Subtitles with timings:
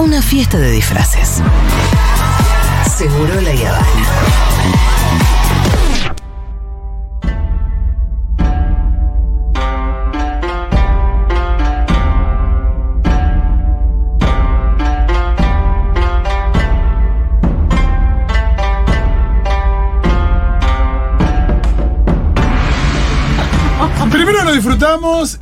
[0.00, 1.42] una fiesta de disfraces.
[2.96, 5.37] Seguro la Habana.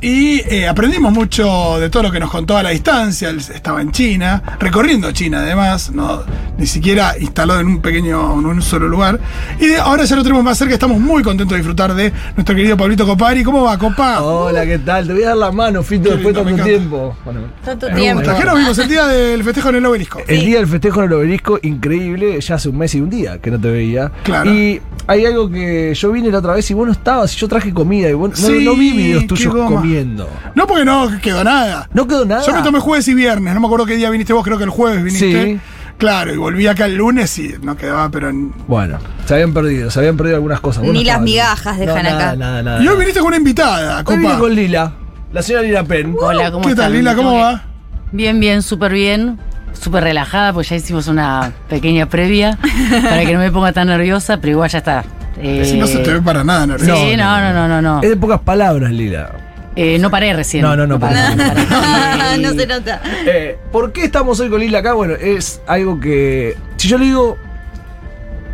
[0.01, 3.29] Y eh, aprendimos mucho de todo lo que nos contó a la distancia.
[3.29, 6.23] Él estaba en China, recorriendo China además, no,
[6.57, 9.19] ni siquiera instalado en un pequeño, en un solo lugar.
[9.59, 12.55] Y de- ahora ya lo tenemos más cerca, estamos muy contentos de disfrutar de nuestro
[12.55, 13.43] querido Pablito Copari.
[13.43, 14.21] ¿Cómo va, Copa?
[14.21, 15.05] Hola, ¿qué tal?
[15.07, 17.15] Te voy a dar la mano, Fito, después de tanto tiempo.
[17.23, 18.21] Bueno, Tanto tiempo.
[18.23, 18.37] gusta.
[18.39, 20.19] ¿Qué nos vimos el día del festejo en el obelisco?
[20.27, 23.39] el día del festejo en el obelisco, increíble, ya hace un mes y un día
[23.39, 24.11] que no te veía.
[24.23, 24.51] Claro.
[24.51, 27.47] Y hay algo que yo vine la otra vez y vos no estabas, y yo
[27.47, 30.27] traje comida y vos no- Sí, no, vi videos tuyos comiendo.
[30.55, 31.87] No, porque no quedó nada.
[31.93, 32.43] No quedó nada.
[32.45, 34.63] Yo me tomé jueves y viernes, no me acuerdo qué día viniste vos, creo que
[34.63, 35.43] el jueves viniste.
[35.55, 35.59] Sí.
[35.97, 38.29] Claro, y volví acá el lunes y no quedaba, pero.
[38.29, 40.83] en- Bueno, se habían perdido, se habían perdido algunas cosas.
[40.83, 42.35] Ni no las migajas dejan No, nada, acá.
[42.35, 42.83] Nada, nada.
[42.83, 44.37] Y hoy viniste con una invitada, Copa.
[44.37, 44.91] con Lila,
[45.33, 46.15] la señora Lila Penn.
[46.19, 46.85] Hola, ¿cómo ¿Qué están?
[46.85, 47.15] tal, Lila?
[47.15, 47.63] ¿Cómo va?
[48.11, 49.39] Bien, bien, súper bien.
[49.73, 52.57] Súper relajada, pues ya hicimos una pequeña previa
[53.03, 55.03] para que no me ponga tan nerviosa, pero igual ya está.
[55.39, 57.17] Eh, Si no se te ve para nada, Sí, nervioso.
[57.17, 57.81] no, no, no, no.
[57.81, 59.29] No, Es de pocas palabras, Lila.
[59.77, 60.63] Eh, no paré recién.
[60.63, 61.15] No, no, no paré.
[61.15, 62.37] paré, no paré.
[62.41, 63.01] No se nota.
[63.25, 64.93] Eh, ¿Por qué estamos hoy con Lila acá?
[64.93, 66.55] Bueno, es algo que.
[66.77, 67.37] Si yo le digo.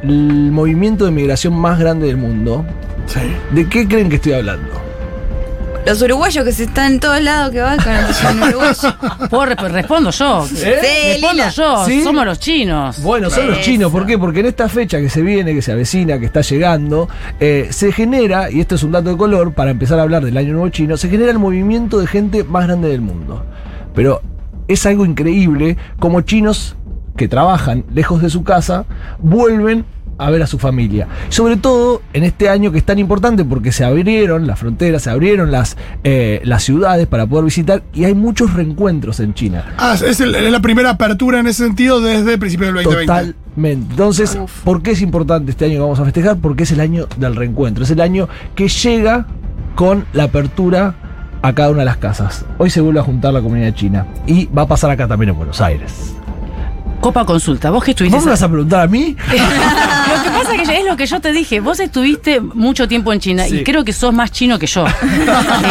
[0.04, 2.66] El movimiento de migración más grande del mundo,
[3.06, 3.22] Sí.
[3.52, 4.83] ¿de qué creen que estoy hablando?
[5.86, 8.96] Los uruguayos que se están en todos lados que van con el uruguayo.
[9.30, 10.46] Puedo rep- respondo yo.
[10.46, 10.48] ¿Eh?
[10.48, 10.64] Sí,
[11.12, 11.50] Respondo Lila.
[11.50, 11.86] yo.
[11.86, 12.04] ¿Sí?
[12.04, 13.02] Somos los chinos.
[13.04, 13.92] Bueno, son los chinos.
[13.92, 14.18] ¿Por qué?
[14.18, 17.10] Porque en esta fecha que se viene, que se avecina, que está llegando,
[17.40, 20.38] eh, se genera, y esto es un dato de color, para empezar a hablar del
[20.38, 23.46] Año Nuevo Chino, se genera el movimiento de gente más grande del mundo.
[23.94, 24.22] Pero
[24.70, 26.78] es algo increíble como chinos
[27.18, 28.86] que trabajan lejos de su casa
[29.20, 29.86] vuelven
[30.18, 31.08] a ver a su familia.
[31.30, 35.10] Sobre todo en este año que es tan importante porque se abrieron las fronteras, se
[35.10, 39.74] abrieron las, eh, las ciudades para poder visitar y hay muchos reencuentros en China.
[39.78, 43.06] Ah, es, el- es la primera apertura en ese sentido desde el principio del 2020.
[43.06, 43.88] Totalmente.
[43.92, 46.38] Entonces, ¿por qué es importante este año que vamos a festejar?
[46.38, 47.84] Porque es el año del reencuentro.
[47.84, 49.28] Es el año que llega
[49.76, 50.96] con la apertura
[51.42, 52.46] a cada una de las casas.
[52.58, 54.06] Hoy se vuelve a juntar la comunidad china.
[54.26, 56.16] Y va a pasar acá también en Buenos Aires.
[57.04, 57.70] Copa consulta.
[57.70, 58.16] Vos que estuviste.
[58.16, 59.14] ¿Vos me vas a preguntar a mí?
[59.28, 61.60] lo que pasa es que es lo que yo te dije.
[61.60, 63.58] Vos estuviste mucho tiempo en China Sí.
[63.60, 64.86] y creo que sos más chino que yo.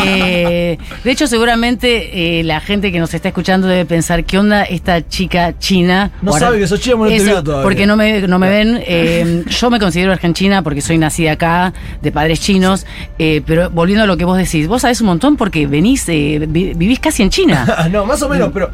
[0.04, 4.62] Eh, de hecho, seguramente eh, la gente que nos está escuchando debe pensar qué onda
[4.64, 6.10] esta chica china.
[6.22, 7.62] No Ahora, sabe que sos china, no te veo todavía.
[7.62, 8.80] Porque no me, no me ven.
[8.86, 12.86] Eh, yo me considero argentina porque soy nacida acá, de padres chinos.
[13.18, 16.38] pero volviendo a lo que vos decís, vos sabés un montón porque venís, vi-
[16.74, 17.66] vivís casi en China.
[17.92, 18.70] No, más o menos, pero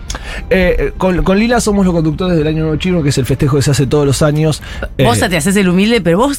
[0.50, 3.26] eh, eh, con, con Lila somos los conductores del Año Nuevo Chino, que es el
[3.26, 4.62] festejo que se hace todos los años.
[5.02, 6.38] Vos te haces el humilde, pero vos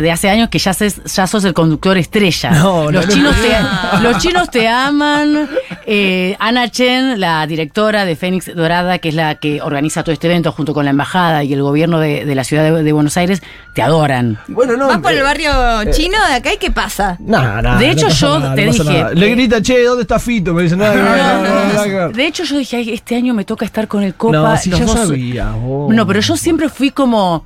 [0.00, 2.50] de hace años que ya, ses- ya sos el conductor estrella.
[2.50, 3.98] No, no, los, no, chinos no.
[3.98, 5.48] te, los chinos te aman.
[5.86, 10.26] Eh, Ana Chen, la directora de Fénix Dorada, que es la que organiza todo este
[10.26, 13.16] evento junto con la embajada y el gobierno de, de la ciudad de, de Buenos
[13.16, 13.42] Aires,
[13.76, 14.38] te adoran.
[14.48, 14.88] bueno, no.
[14.88, 15.52] ¿Vas por el eh, barrio
[15.92, 17.16] chino de acá y qué pasa?
[17.20, 17.78] Nada, nada.
[17.78, 19.14] De hecho, yo nada, te dije, nada.
[19.14, 20.52] Le eh, grita, che, ¿dónde está Fito?
[20.52, 22.08] Me dice, nada.
[22.08, 24.32] De hecho, yo dije, "Ay, este año me toca estar con el Copa.
[24.36, 25.94] No, si los ya dos- sabía, vos.
[25.94, 27.44] No, pero yo siempre fui como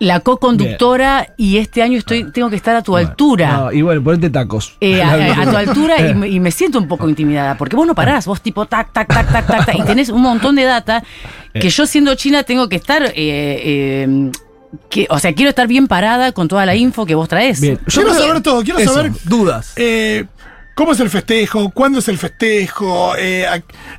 [0.00, 3.52] la co-conductora y este año estoy, tengo que estar a tu altura.
[3.52, 4.74] No, y bueno, ponete tacos.
[4.80, 7.86] Eh, a, a- tu altura y me, y me siento un poco intimidada, porque vos
[7.86, 10.64] no parás, vos tipo tac, tac, tac, tac, tac, tac, y tenés un montón de
[10.64, 11.04] data
[11.52, 14.30] que yo siendo china tengo que estar, eh, eh,
[14.88, 17.60] que, o sea, quiero estar bien parada con toda la info que vos traes.
[17.60, 17.78] Bien.
[17.86, 19.72] Quiero saber todo, quiero Eso, saber Dudas.
[19.76, 20.24] eh,
[20.74, 23.46] cómo es el festejo, cuándo es el festejo, eh,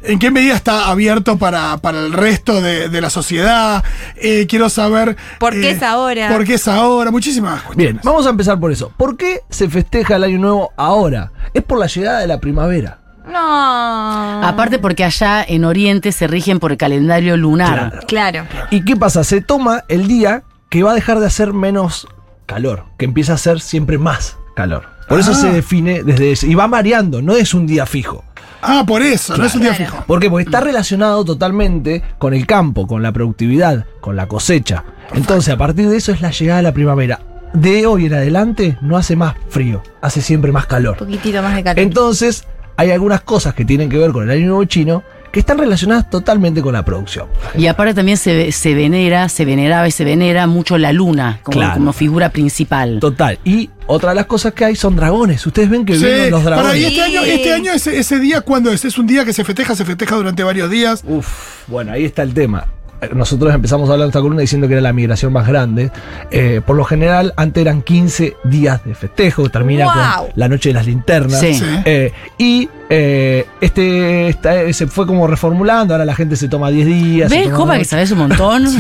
[0.03, 3.83] en qué medida está abierto para, para el resto de, de la sociedad.
[4.15, 5.15] Eh, quiero saber.
[5.39, 6.29] ¿Por qué eh, es ahora?
[6.29, 7.11] ¿Por qué es ahora?
[7.11, 7.93] Muchísimas cuestiones.
[7.93, 8.91] Bien, vamos a empezar por eso.
[8.97, 11.31] ¿Por qué se festeja el Año Nuevo ahora?
[11.53, 12.99] Es por la llegada de la primavera.
[13.25, 14.43] No.
[14.43, 18.05] Aparte porque allá en Oriente se rigen por el calendario lunar.
[18.07, 18.45] Claro.
[18.71, 19.23] ¿Y qué pasa?
[19.23, 22.07] Se toma el día que va a dejar de hacer menos
[22.45, 24.89] calor, que empieza a hacer siempre más calor.
[25.11, 25.35] Por eso Ah.
[25.35, 26.47] se define desde ese.
[26.47, 28.23] Y va variando, no es un día fijo.
[28.63, 29.91] Ah, por eso, no es un día Claro.
[29.91, 30.03] fijo.
[30.05, 30.29] ¿Por qué?
[30.29, 34.83] Porque está relacionado totalmente con el campo, con la productividad, con la cosecha.
[35.13, 37.19] Entonces, a partir de eso es la llegada de la primavera.
[37.53, 40.93] De hoy en adelante no hace más frío, hace siempre más calor.
[41.01, 41.79] Un poquitito más de calor.
[41.79, 42.45] Entonces,
[42.77, 46.09] hay algunas cosas que tienen que ver con el año nuevo chino que están relacionadas
[46.09, 47.27] totalmente con la producción.
[47.57, 51.57] Y aparte también se, se venera, se veneraba y se venera mucho la luna como,
[51.57, 51.73] Claro.
[51.75, 52.99] como figura principal.
[52.99, 53.39] Total.
[53.45, 55.45] Y otra de las cosas que hay son dragones.
[55.45, 56.83] Ustedes ven que Sí, vienen los para y dragones.
[56.87, 58.83] este año, este año ese, ese día, cuando es?
[58.85, 61.03] Es un día que se festeja, se festeja durante varios días.
[61.07, 61.27] Uf,
[61.67, 62.67] bueno, ahí está el tema.
[63.15, 65.91] Nosotros empezamos a hablar de esta columna diciendo que era la migración más grande.
[66.29, 69.93] Eh, por lo general, antes eran 15 días de festejo, termina Wow.
[70.27, 71.39] con la noche de las linternas.
[71.39, 71.55] Sí.
[71.55, 71.65] Sí.
[71.85, 76.85] Eh, y eh, este esta- se fue como reformulando, ahora la gente se toma 10
[76.85, 77.29] días.
[77.31, 77.67] ¿Ves, ocho.
[77.71, 78.65] que sabes un montón?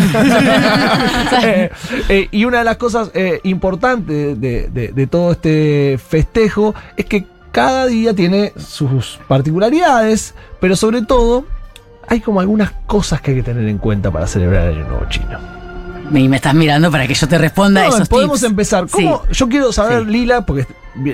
[1.43, 1.69] Eh,
[2.09, 7.05] eh, y una de las cosas eh, importantes de, de- de todo este festejo es
[7.05, 11.45] que cada día tiene sus particularidades, pero sobre todo
[12.11, 15.05] hay como algunas cosas que hay que tener en cuenta para celebrar el Año Nuevo
[15.09, 15.39] Chino.
[16.13, 18.49] y me estás mirando para que yo te responda No, esos podemos tips.
[18.51, 18.85] empezar.
[18.91, 20.11] ¿Cómo- Yo quiero saber, Sí.
[20.11, 20.67] Lila, porque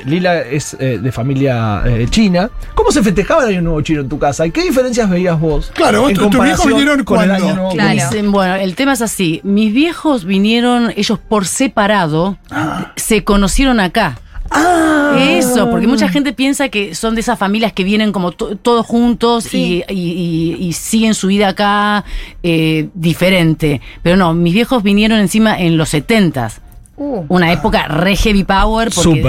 [0.05, 2.49] Lila es eh, de familia eh, china.
[2.73, 4.47] ¿Cómo se festejaba el Año Nuevo Chino en tu casa?
[4.47, 5.71] ¿Y qué diferencias veías vos?
[5.75, 7.29] Claro, vos- en tus viejos vinieron con el?
[7.29, 7.93] Año Nuevo Claro.
[7.93, 9.39] Dicen, Bueno, el tema es así.
[9.43, 12.91] Mis viejos vinieron, ellos por separado, Ah.
[12.95, 14.17] se conocieron acá.
[15.19, 18.85] Eso, porque mucha gente piensa que son de esas familias que vienen como to- todos
[18.85, 22.03] juntos y, y- y- y siguen su vida acá
[22.43, 23.81] eh, diferente.
[24.03, 26.61] Pero no, mis viejos vinieron encima en los setentas.
[26.99, 27.25] Uh.
[27.29, 29.21] Una época re heavy power porque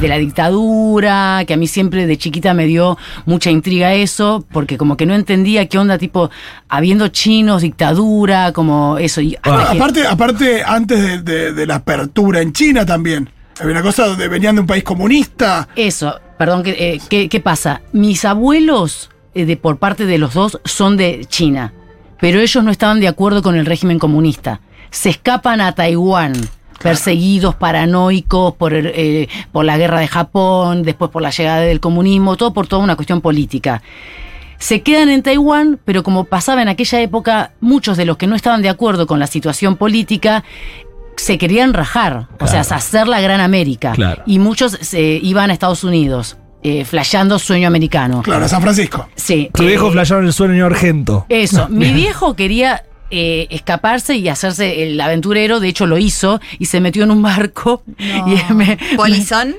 [0.00, 4.78] de la dictadura, que a mí siempre de chiquita me dio mucha intriga eso, porque
[4.78, 6.30] como que no entendía qué onda, tipo,
[6.68, 9.20] habiendo chinos, dictadura, como eso.
[9.20, 13.28] Y Ah, aparte, aparte, antes de, de- de la apertura en China también.
[13.58, 15.68] Había una cosa donde venían de un país comunista.
[15.76, 17.80] Eso, perdón, ¿qué, eh, qué, qué pasa?
[17.92, 21.72] Mis abuelos, eh, de, por parte de los dos, son de China,
[22.20, 24.60] pero ellos no estaban de acuerdo con el régimen comunista.
[24.90, 26.34] Se escapan a Taiwán,
[26.82, 32.36] perseguidos, paranoicos por, eh, por la guerra de Japón, después por la llegada del comunismo,
[32.36, 33.82] todo por toda una cuestión política.
[34.58, 38.36] Se quedan en Taiwán, pero como pasaba en aquella época, muchos de los que no
[38.36, 40.44] estaban de acuerdo con la situación política
[41.16, 43.92] se querían rajar, o sea, hacer la gran América.
[43.92, 44.22] Claro.
[44.26, 48.22] Y muchos se iban a Estados Unidos, eh, flasheando sueño americano.
[48.22, 49.08] Claro, a San Francisco.
[49.14, 49.50] Sí.
[49.54, 51.26] Tu eh, viejo flasharon el sueño argento.
[51.28, 56.66] Eso, mi viejo quería eh, escaparse y hacerse el aventurero, de hecho lo hizo y
[56.66, 57.82] se metió en un barco.
[57.98, 59.56] Y me- ¿Polizón?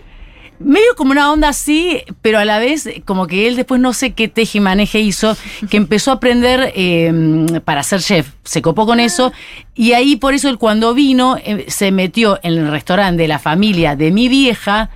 [0.59, 4.13] Medio como una onda así, pero a la vez como que él después no sé
[4.13, 5.35] qué teje y maneje hizo,
[5.69, 9.31] que empezó a aprender eh, para ser chef, se copó con eso.
[9.75, 13.39] Y ahí por eso él cuando vino eh, se metió en el restaurante de la
[13.39, 14.89] familia de mi vieja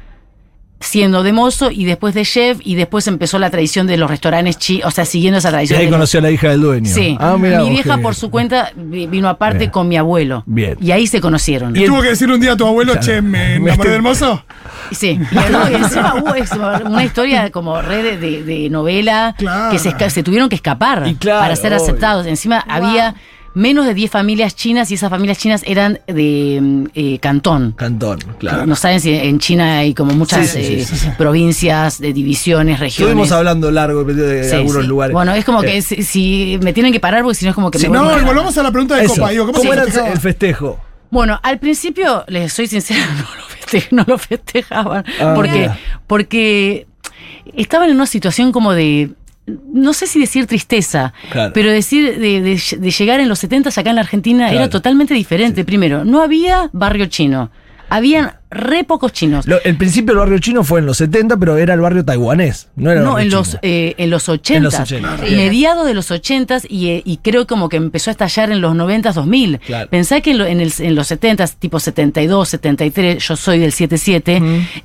[0.82, 4.58] siendo de mozo y después de chef y después empezó la tradición de los restaurantes
[4.58, 5.80] chi, o sea, siguiendo esa Y tradición.
[5.80, 6.92] ahí de los- conoció a la hija del dueño.
[6.94, 9.72] Sí, Ah, mirá mi vieja por su cuenta vi- vino aparte Bien.
[9.72, 10.44] con mi abuelo.
[10.48, 10.76] Bien.
[10.82, 11.76] Y ahí se conocieron.
[11.76, 14.44] Y tuvo que decirle un día a tu abuelo, che, me enamoré del mozo.
[14.92, 19.36] Sí, y no, y encima hubo es una historia como re de, de- de novela
[19.38, 19.72] Claro.
[19.72, 19.80] que
[20.10, 21.84] se, tuvieron que escapar Y claro, para ser obvio.
[21.84, 22.26] aceptados.
[22.26, 23.16] Encima había
[23.54, 27.74] menos de 10 familias chinas y esas familias chinas eran de mm, eh, Cantón.
[27.74, 28.66] Cantón, claro.
[28.66, 32.14] No saben si en China hay como muchas Sí, sí, eh, sí, sí, provincias, de
[32.14, 33.10] divisiones, regiones.
[33.12, 34.88] Estuvimos hablando largo de Sí, algunos sí.
[34.88, 35.14] lugares.
[35.14, 37.56] Bueno, es como Eh, que si, si me tienen que parar porque si no es
[37.56, 39.16] como que Sí, me voy No, a- y volvamos a la pregunta de eso.
[39.16, 39.30] Copa.
[39.32, 40.80] Digo, ¿cómo ¿Cómo era el- festejo?
[41.10, 45.04] Bueno, al principio, les soy sincera, no lo, feste- no lo festejaban.
[45.20, 45.78] Ah, porque, mira.
[46.08, 46.88] porque
[47.56, 49.12] estaban en una situación como de.
[49.48, 51.52] No sé si decir tristeza, Claro.
[51.54, 54.56] pero decir de, de- de llegar en los 70 acá en la Argentina Claro.
[54.58, 55.66] era totalmente diferente.
[55.66, 57.50] Primero, no había barrio chino.
[57.90, 59.48] Habían re pocos chinos.
[59.48, 62.68] Lo- el principio del barrio chino fue en los 70, pero era el barrio taiwanés.
[62.76, 64.58] No era el No, barrio en los, eh, en los 80.
[64.58, 65.38] En los 80, bien.
[65.38, 68.76] Mediados de los 80 y, eh, y creo como que empezó a estallar en los
[68.76, 69.60] 90, 2000.
[69.60, 69.90] Claro.
[69.90, 73.72] Pensá que en, lo- en el- en los 70, tipo 72, 73, yo soy del
[73.72, 74.42] 77,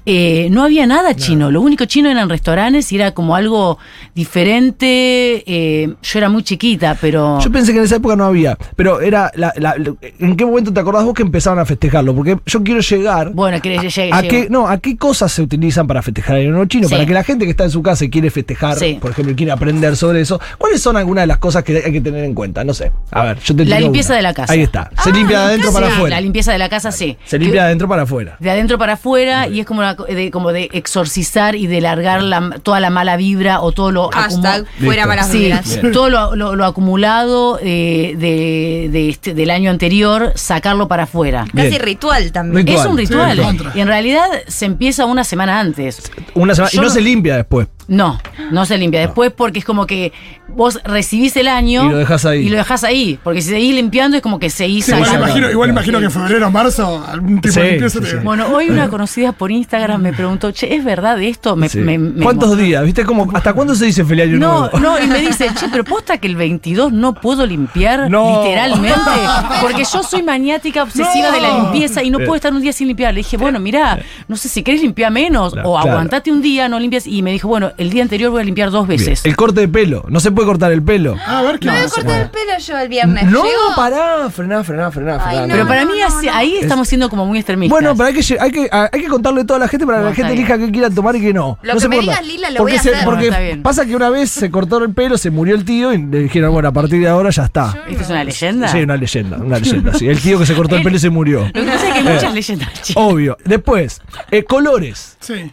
[0.07, 1.51] eh, no había nada chino.
[1.51, 3.79] Lo único chino eran restaurantes y era como algo
[4.15, 5.43] diferente.
[5.47, 7.39] eh, yo era muy chiquita, pero...
[7.41, 9.75] Yo pensé que en esa época no había, pero era la- la-
[10.19, 12.15] ¿en qué momento te acordás vos que empezaban a festejarlo?
[12.15, 15.87] Porque yo quiero llegar Bueno, que llegue- a qué no, a qué cosas se utilizan
[15.87, 16.95] para festejar el año nuevo chino, Sí.
[16.95, 18.99] para que la gente que está en su casa y quiere festejar, Sí.
[19.01, 21.93] por ejemplo, y quiere aprender sobre eso, ¿cuáles son algunas de las cosas que hay
[21.93, 22.65] que tener en cuenta?
[22.65, 22.93] No sé.
[23.11, 24.17] A ver, yo te La limpieza una.
[24.17, 24.53] de la casa.
[24.53, 24.91] Ahí está.
[25.03, 26.17] Se limpia de adentro para Sí, afuera.
[26.17, 27.17] La limpieza de la casa, sí.
[27.25, 28.37] Se limpia de adentro para afuera.
[28.41, 32.23] de adentro para afuera y es como, una de, como de exorcizar y de largar
[32.23, 35.81] la- toda la mala vibra o todo lo Hashtag fuera malas Sí, vibras.
[35.93, 41.45] Todo lo, lo- lo acumulado eh, de, de este- del año anterior, sacarlo para afuera.
[41.55, 42.67] Casi ritual también.
[42.67, 42.87] Ritual.
[42.87, 43.37] Es un ritual.
[43.75, 46.11] Y en realidad se empieza una semana antes.
[46.35, 47.67] Una semana, y no, no- se limpia después.
[47.89, 48.19] No,
[48.51, 49.01] no se limpia.
[49.01, 50.13] Después porque es como que
[50.49, 52.47] vos recibís el año Y lo dejás ahí.
[52.47, 53.19] Y lo dejás ahí.
[53.23, 56.11] Porque si seguís limpiando es como que seguís Sí, igual imagino, igual imagino que en
[56.11, 58.17] febrero o marzo algún tipo Sí, de limpieza sí, te- sí.
[58.25, 61.55] Bueno, hoy una conocida por Instagram me preguntó, che, ¿es verdad esto?
[61.57, 61.79] Me, Sí.
[61.79, 62.85] me- me ¿Cuántos mostró- días?
[62.85, 63.29] ¿Viste cómo?
[63.35, 64.79] ¿Hasta cuándo se dice feliz año No, nuevo?
[64.81, 68.43] no, y me dice, che, pero posta que el 22 no puedo limpiar No.
[68.43, 68.97] literalmente.
[69.61, 71.33] Porque yo soy maniática obsesiva No.
[71.33, 73.15] de la limpieza y no puedo estar un día sin limpiar.
[73.15, 75.91] Le dije, bueno, mirá, no sé si querés limpiar menos Claro, o claro.
[75.93, 77.07] aguantate un día, no limpias.
[77.07, 78.99] Y me dijo, bueno, el día anterior voy a limpiar dos Bien.
[78.99, 79.25] veces.
[79.25, 80.05] El corte de pelo.
[80.09, 81.17] No se puede cortar el pelo.
[81.27, 83.25] Ah, a ver qué Me voy a cortar el pelo yo el viernes.
[83.25, 83.57] No, ¿Llego?
[83.77, 85.15] pará, frená, frená, frená.
[85.21, 85.47] Ay, frená.
[85.47, 86.33] no, Pero para no, mí no, así- no.
[86.35, 87.71] ahí estamos siendo como muy extremistas.
[87.71, 90.03] Bueno, pero hay que, hay, que, hay que contarle a toda la gente para que
[90.05, 91.59] No, la gente está elija qué quiera tomar y qué no.
[91.63, 92.27] Lo No que se me puede digas.
[92.27, 93.05] Lila, lo porque voy a se- hacer.
[93.05, 93.63] Porque Está bien.
[93.63, 96.53] pasa que una vez se cortó el pelo, se murió el tío y le dijeron,
[96.53, 97.85] bueno, a partir de ahora ya está.
[97.89, 98.69] ¿Esto es una leyenda?
[98.69, 99.95] Sí, una leyenda, una leyenda.
[99.95, 100.09] Sí.
[100.09, 101.41] El tío que se cortó el pelo y se murió.
[101.47, 102.83] Lo que pasa es que hay muchas leyendas.
[102.83, 103.03] chicos.
[103.03, 103.37] Obvio.
[103.45, 105.17] Después, eh, colores.
[105.21, 105.51] Sí.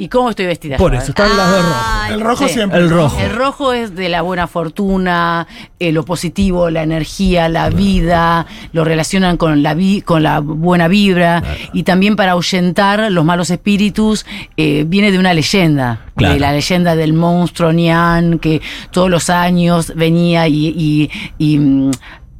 [0.00, 0.78] ¿Y cómo estoy vestida?
[0.78, 1.08] Por eso, eh?
[1.10, 1.74] están las de rojo.
[1.84, 2.54] Ay, El rojo Sí.
[2.54, 2.78] siempre.
[2.78, 3.20] El rojo.
[3.20, 5.46] El rojo es de la buena fortuna,
[5.78, 10.88] eh, lo positivo, la energía, la vida, lo relacionan con la, vi- con la buena
[10.88, 11.42] vibra
[11.74, 14.24] y también para ahuyentar los malos espíritus
[14.56, 16.32] eh, viene de una leyenda, Claro.
[16.34, 20.68] de la leyenda del monstruo Nian que todos los años venía y...
[20.68, 21.90] y, y, mm,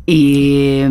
[0.06, 0.84] y-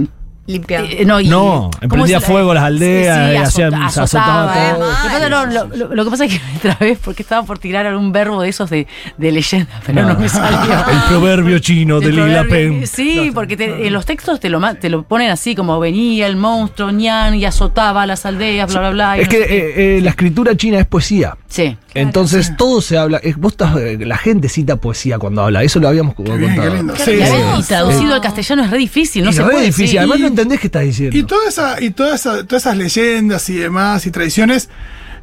[0.49, 0.81] Limpia.
[0.83, 2.23] eh, no, y- No, ¿cómo emprendía es?
[2.25, 4.73] fuego a las aldeas y hacían- azota- azotaba azotaba.
[4.75, 4.85] todo.
[4.89, 7.43] Lo que pasa- no, lo, lo- lo que pasa es que me trabé porque estaba
[7.45, 8.87] por tirar algún verbo de esos de,
[9.17, 10.59] de leyenda, pero no, me salió.
[10.91, 12.87] El proverbio chino de Lila Pen.
[12.87, 16.25] Sí, porque te- en los textos te lo, ma- te lo ponen así, como venía
[16.27, 19.17] el monstruo ñan y azotaba las aldeas, bla, bla, bla.
[19.17, 21.37] y Es no que eh, eh, la escritura china es poesía.
[21.47, 21.77] sí.
[21.95, 23.17] Entonces todo se habla.
[23.23, 25.63] es- vos estás, eh, la gente cita poesía cuando habla.
[25.63, 26.69] Eso lo habíamos Qué bien, contado.
[26.71, 26.95] qué lindo.
[26.95, 27.59] Sí, sí.
[27.59, 29.65] y traducido al castellano es re difícil, no se es re puede.
[29.65, 29.89] difícil.
[29.89, 29.97] sí.
[29.97, 31.17] Además no entendés qué estás diciendo.
[31.17, 34.69] Y toda esa, y toda esa- todas esas leyendas y demás y tradiciones,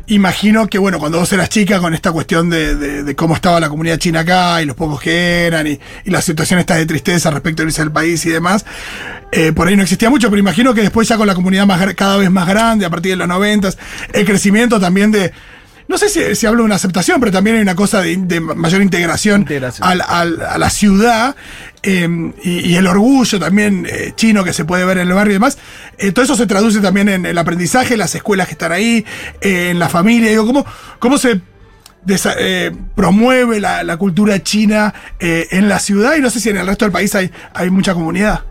[0.09, 3.59] imagino que bueno, cuando vos eras chica con esta cuestión de, de- de cómo estaba
[3.61, 6.87] la comunidad china acá y los pocos que eran y, y la situación esta de
[6.87, 8.65] tristeza respecto a irse del país y demás,
[9.33, 11.95] eh, por ahí no existía mucho, pero imagino que después ya con la comunidad más,
[11.95, 13.79] cada vez más grande, a partir de los noventas,
[14.13, 15.33] el crecimiento también de...
[15.89, 18.41] No sé si, si hablo de una aceptación, pero también hay una cosa de, de
[18.41, 19.87] mayor integración, Integración.
[19.89, 21.37] al- al- a la ciudad
[21.85, 22.09] eh,
[22.43, 25.35] y, y el orgullo también eh, chino que se puede ver en el barrio y
[25.35, 25.59] demás.
[25.99, 29.05] Eh, todo eso se traduce también en el aprendizaje, en las escuelas que están ahí,
[29.41, 30.29] eh, en la familia.
[30.31, 30.67] Digo, ¿cómo,
[30.99, 31.41] cómo se
[32.05, 36.17] desa- eh, promueve la, la cultura china eh, en la ciudad?
[36.17, 38.43] Y no sé si en el resto del país hay, hay mucha comunidad.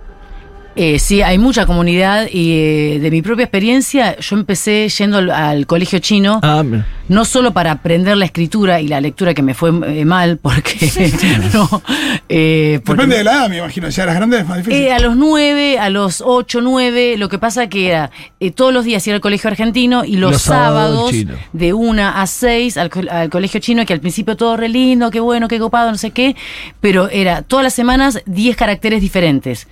[0.76, 5.32] Eh, sí, hay mucha comunidad y eh, de mi propia experiencia, yo empecé yendo al,
[5.32, 6.40] al colegio chino.
[6.44, 6.86] Ah, mira.
[7.08, 10.74] No solo para aprender la escritura y la lectura que me fue eh, mal, porque
[11.54, 11.82] no,
[12.28, 13.88] eh, porque- Depende de la edad, me imagino.
[13.90, 14.82] Ya eras grande es más difícil.
[14.82, 18.74] Eh, a los nueve, a los ocho, nueve, lo que pasa que era eh, todos
[18.74, 21.12] los días ir al colegio argentino y los, Los sábados
[21.54, 25.20] de una a seis al, al colegio chino, que al principio todo re lindo, qué
[25.20, 26.36] bueno, qué copado, no sé qué,
[26.82, 29.68] pero era todas las semanas 10 caracteres diferentes.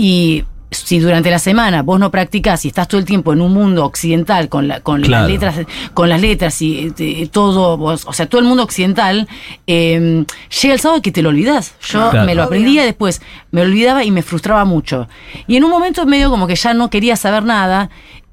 [0.00, 3.52] Y si durante la semana vos no practicás y estás todo el tiempo en un
[3.52, 5.22] mundo occidental con, la, con Claro.
[5.22, 9.26] las letras con las letras y eh, todo, vos- o sea, todo el mundo occidental,
[9.66, 10.24] eh,
[10.62, 11.74] llega el sábado que te lo olvidás.
[11.80, 12.26] Yo Claro.
[12.26, 15.08] me lo aprendía después, me olvidaba y me frustraba mucho.
[15.48, 17.90] Y en un momento medio como que ya no quería saber nada.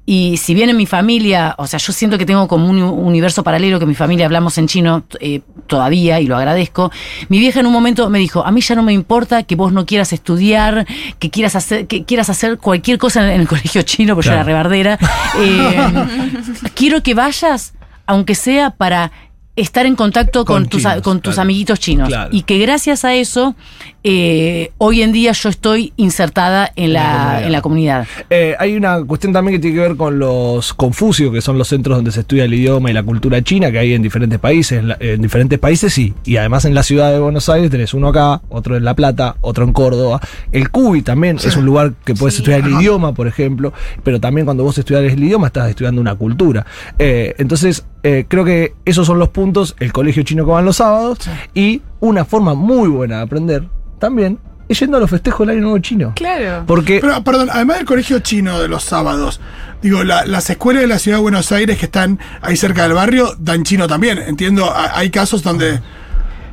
[0.08, 3.42] Y si bien en mi familia, o sea, yo siento que tengo como un universo
[3.42, 6.92] paralelo que mi familia hablamos en chino eh, todavía y lo agradezco.
[7.28, 9.72] Mi vieja en un momento me dijo, a mí ya no me importa que vos
[9.72, 10.86] no quieras estudiar,
[11.18, 14.44] que quieras hacer, que quieras hacer cualquier cosa en, el colegio chino, porque Claro.
[14.44, 14.98] yo era rebardera.
[15.40, 16.06] Eh,
[16.74, 17.74] quiero que vayas,
[18.06, 19.10] aunque sea para
[19.56, 21.42] estar en contacto con, Con tus, chinos, con tus claro.
[21.46, 22.08] amiguitos chinos.
[22.08, 22.28] Claro.
[22.32, 23.56] Y que gracias a eso,
[24.04, 27.44] eh, hoy en día yo estoy insertada en la, comunidad.
[27.46, 28.06] en la comunidad.
[28.30, 31.68] Eh, hay una cuestión también que tiene que ver con los Confucios, que son los
[31.68, 34.78] centros donde se estudia el idioma y la cultura china, que hay en diferentes países,
[34.78, 37.94] en, la- en diferentes países sí, y además en la ciudad de Buenos Aires tenés
[37.94, 40.20] uno acá, otro en La Plata, otro en Córdoba.
[40.52, 42.42] El CUBI también es un lugar que puedes Sí.
[42.42, 43.72] estudiar el idioma, por ejemplo,
[44.04, 46.66] pero también cuando vos estudias el idioma estás estudiando una cultura.
[46.98, 50.76] Eh, entonces, eh, creo que esos son los puntos, el colegio chino que van los
[50.76, 51.18] sábados,
[51.54, 55.62] y una forma muy buena de aprender también es yendo a los festejos del Año
[55.64, 56.12] Nuevo Chino.
[56.14, 56.64] Claro.
[56.66, 59.40] Porque Pero, perdón, además del colegio chino de los sábados,
[59.82, 62.92] digo, la- las escuelas de la ciudad de Buenos Aires que están ahí cerca del
[62.92, 64.18] barrio dan chino también.
[64.18, 65.80] Entiendo, ha- hay casos donde.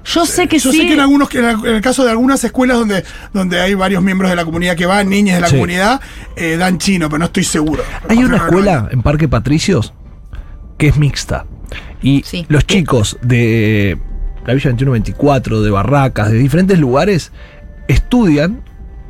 [0.05, 0.79] Yo sé que Yo sí.
[0.81, 4.03] sé que en algunos, que en el caso de algunas escuelas donde, donde hay varios
[4.03, 5.55] miembros de la comunidad que van, niñas de la Sí.
[5.55, 6.01] comunidad,
[6.35, 7.83] eh, dan chino, pero no estoy seguro.
[8.09, 9.93] Hay una escuela en Parque Patricios
[10.77, 11.45] que es mixta.
[12.01, 12.45] Y Sí.
[12.49, 13.97] los chicos de
[14.45, 17.31] la Villa 2124, de Barracas, de diferentes lugares,
[17.87, 18.61] estudian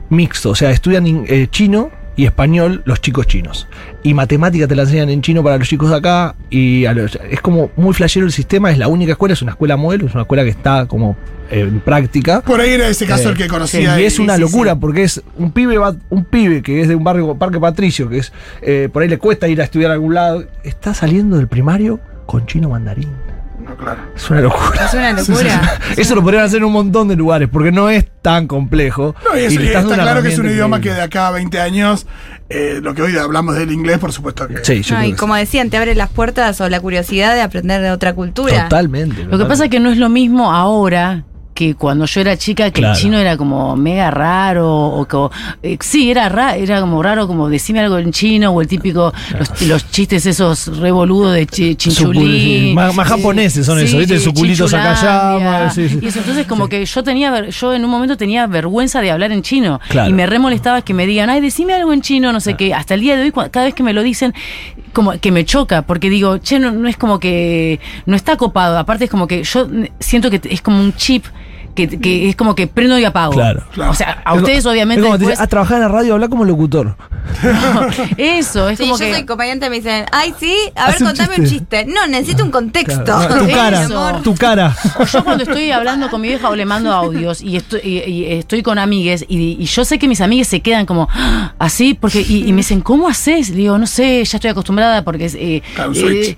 [0.10, 0.52] mixto.
[0.52, 3.68] O sea, estudian eh, chino y español los chicos chinos.
[4.04, 6.36] Y matemática te la enseñan en chino para los chicos de acá.
[6.50, 8.72] Y a los- es como muy flashero el sistema.
[8.72, 11.16] Es la única escuela, es una escuela modelo, es una escuela que está como
[11.50, 12.42] eh, en práctica.
[12.42, 14.00] Por ahí era ese caso Eh, el que conocía.
[14.00, 17.04] y es una locura porque es un pibe va- un pibe que es de un
[17.04, 20.14] barrio Parque Patricio, que es eh, por ahí le cuesta ir a estudiar a algún
[20.14, 23.10] lado, está saliendo del primario con chino mandarín.
[23.78, 24.02] Claro.
[24.16, 24.86] Es una locura.
[24.86, 25.80] Es una locura.
[25.98, 29.16] Eso lo podrían hacer en un montón de lugares porque no es tan complejo.
[29.26, 32.06] No, y, Y está claro que es un idioma que de acá a 20 años,
[32.50, 34.64] eh, lo que hoy hablamos del inglés, por supuesto que.
[34.64, 37.34] Sí, yo No, creo y que como decían, te abre las puertas o la curiosidad
[37.36, 38.16] de aprender de otra sí.
[38.16, 38.64] cultura.
[38.64, 39.24] Totalmente.
[39.26, 42.66] Lo que pasa es que no es lo mismo ahora que cuando yo era chica,
[42.72, 42.96] que Claro.
[42.96, 47.28] el chino era como mega raro, o que eh, sí, era ra- era como raro,
[47.28, 51.76] como decime algo en chino, o el típico, los, los chistes esos revoludos de chi-
[51.76, 52.74] chinchulín.
[52.76, 54.18] Más- más japoneses son esos, ¿viste?
[54.18, 54.96] sí, Suculitos chinchulandia.
[54.96, 56.00] Sakayama, sí, sí.
[56.02, 59.32] Y eso, entonces como que yo tenía, yo en un momento tenía vergüenza de hablar
[59.32, 59.80] en chino.
[59.90, 60.10] Claro.
[60.10, 62.74] Y me remolestaba que me digan, ay, decime algo en chino, no sé qué.
[62.74, 64.34] Hasta el día de hoy, cada vez que me lo dicen,
[64.94, 68.78] como que me choca, porque digo, che, no, no es como que, no está copado.
[68.78, 69.68] Aparte es como que yo
[70.00, 71.26] siento que es como un chip.
[71.76, 73.34] Que, que es como que prendo y apago.
[73.34, 73.64] Claro.
[73.74, 73.92] Claro.
[73.92, 75.82] O sea, a Es ustedes como- obviamente es como te después- dice, a trabajar en
[75.84, 76.96] la radio, habla como locutor.
[78.18, 80.98] eso, es Sí, como yo que soy comediante y me dicen, ay, sí, a ver,
[81.02, 81.86] un contame un chiste.
[81.86, 83.04] No, necesito un contexto.
[83.04, 83.44] Claro.
[83.44, 84.22] Tu cara, amor.
[84.24, 84.76] tu cara.
[85.12, 88.26] Yo cuando estoy hablando con mi vieja o le mando audios y estoy, y- y
[88.34, 91.94] estoy con amigues y, y yo sé que mis amigues se quedan como "Ah", así
[91.94, 93.50] porque y, y me dicen, ¿cómo haces?
[93.50, 96.30] Le digo, no sé, ya estoy acostumbrada porque eh, Claro, un switch.
[96.30, 96.38] eh,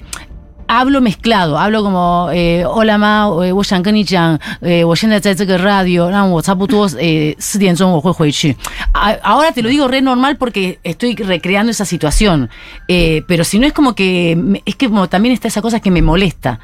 [0.69, 8.55] hablo mezclado, hablo como eh, hola ma，呃我想跟你讲，呃我现在在这个 radio，让我差不多呃四点钟我会回去。
[8.93, 12.49] A- Ahora te lo digo re normal porque estoy recreando esa situación,
[12.87, 15.81] Eh, pero si no es como que me- es que como también está esa cosa
[15.81, 16.61] que me molesta.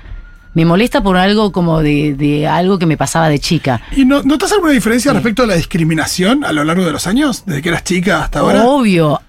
[0.54, 3.82] Me molesta por algo como de, de algo que me pasaba de chica.
[3.94, 7.42] ¿Y no, notas alguna diferencia respecto a la discriminación a lo largo de los años?
[7.44, 8.64] Desde que eras chica hasta ahora.
[8.64, 9.20] Obvio.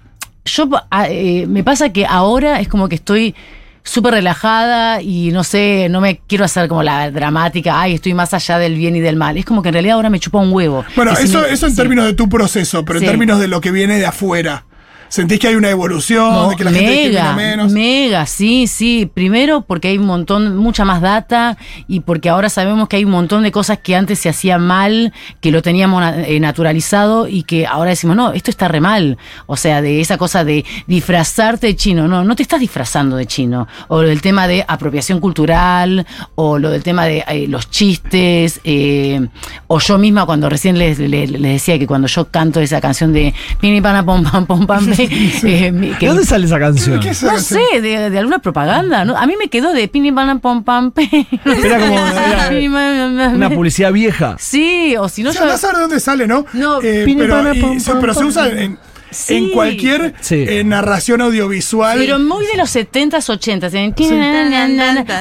[0.46, 3.36] Yo a- eh, me pasa que ahora es como que estoy
[3.85, 8.33] súper relajada y no sé, no me quiero hacer como la dramática, ay, estoy más
[8.35, 9.37] allá del bien y del mal.
[9.37, 10.85] Es como que en realidad ahora me chupa un huevo.
[10.97, 11.77] Bueno, si eso, me- eso en sí.
[11.77, 13.05] términos de tu proceso, pero Sí.
[13.05, 14.65] en términos de lo que viene de afuera.
[15.13, 16.33] ¿Sentís que hay una evolución?
[16.33, 17.71] No, de que la gente discrimina mega, menos?
[17.71, 19.05] mega, sí, sí.
[19.13, 23.11] Primero porque hay un montón, mucha más data y porque ahora sabemos que hay un
[23.11, 27.67] montón de cosas que antes se hacían mal, que lo teníamos eh, naturalizado y que
[27.67, 29.19] ahora decimos, no, esto está re mal.
[29.45, 32.09] O sea, de esa cosa de disfrazarte de chino.
[32.09, 33.69] No, no te estás disfrazando de chino.
[33.89, 39.21] O del tema de apropiación cultural, o lo del tema de eh, los chistes, eh,
[39.67, 43.13] o yo misma cuando recién les, les- les decía que cuando yo canto esa canción
[43.13, 44.87] de Pini pana pom pam pom pam
[45.45, 47.01] eh, mi- ¿De que- dónde sale esa canción?
[47.01, 49.17] ¿Qué es no esa sé, de, de alguna propaganda, ¿no?
[49.17, 50.93] A mí me quedó de Pini Pana Pom Pam.
[51.45, 54.37] Era como era una publicidad vieja.
[54.39, 55.53] Sí, o si no O sea, yo.
[55.53, 56.45] no sabe de dónde sale, ¿no?
[56.53, 58.79] No, Eh, pini, pero, y pero se usa en,
[59.13, 59.35] Sí.
[59.35, 60.45] en cualquier Sí.
[60.49, 61.99] eh, narración audiovisual.
[61.99, 63.75] Pero muy de los 70s, 80s.
[63.75, 63.95] en-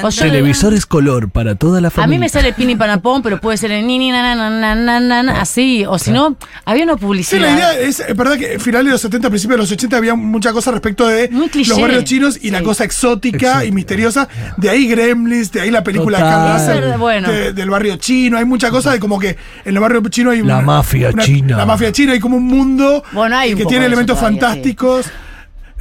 [0.02, 2.18] O yo- Televisores color para toda la A familia.
[2.18, 5.00] mí me sale Pini Panapón, pero puede ser en ni ni na na na na
[5.00, 5.84] na na, así.
[5.86, 7.40] O si no, había una Sí, publicidad.
[7.42, 9.96] la idea es, es verdad que a finales de los 70, principios de los 80
[9.96, 12.64] había mucha cosa respecto de los barrios chinos y la Sí.
[12.64, 13.66] cosa exótica Exacto.
[13.66, 14.28] y misteriosa.
[14.56, 16.98] De ahí Gremlins, de ahí la película de Total.
[16.98, 17.30] Bueno.
[17.30, 18.38] de- del barrio chino.
[18.38, 19.30] Hay mucha cosa de como que
[19.64, 21.56] en el barrio chino hay La una- mafia una- china.
[21.56, 25.06] La mafia china, hay como un mundo Bueno, hay un que poco tiene elementos fantásticos.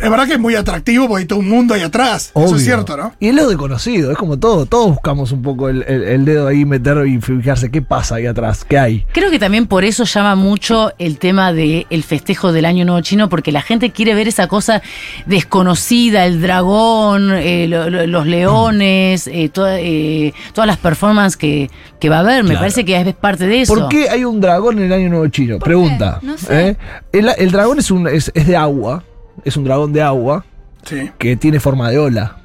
[0.02, 2.32] Es verdad que es muy atractivo porque hay todo un mundo ahí atrás.
[2.36, 3.14] Eso es cierto, ¿no?
[3.20, 4.66] Y es lo desconocido, es como todo.
[4.66, 8.26] Todos buscamos un poco el, el- el dedo ahí, meter y fijarse qué pasa ahí
[8.26, 9.06] atrás, qué hay.
[9.12, 13.02] Creo que también por eso llama mucho el tema del el festejo del Año Nuevo
[13.02, 14.82] Chino, porque la gente quiere ver esa cosa
[15.26, 21.70] desconocida, el dragón, eh, lo- lo- los leones, eh, toda- eh, todas las performances que,
[22.00, 22.44] que va a haber.
[22.44, 22.62] Me Claro.
[22.62, 23.74] parece que es parte de eso.
[23.74, 25.60] ¿Por qué hay un dragón en el Año Nuevo Chino?
[25.60, 26.20] Pregunta.
[26.22, 26.70] No sé.
[26.70, 26.78] ¿eh?
[27.12, 29.04] El, el dragón es, un, es, es de agua,
[29.44, 30.46] es un dragón de agua
[30.84, 31.12] Sí.
[31.18, 32.38] que tiene forma de ola.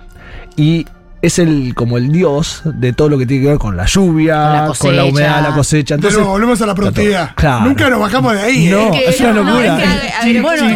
[0.56, 0.86] Y
[1.22, 4.34] es el como el dios de todo lo que tiene que ver con la lluvia,
[4.34, 5.04] Con la con la, cosecha.
[5.04, 5.94] humedad, la cosecha.
[5.96, 7.30] Entonces, nuevo, volvemos a la productividad.
[7.34, 7.64] Claro.
[7.64, 8.66] Nunca nos bajamos de ahí.
[8.68, 9.04] No, ¿eh?
[9.08, 9.78] es una locura.
[9.78, 10.66] es que- Sí, bueno,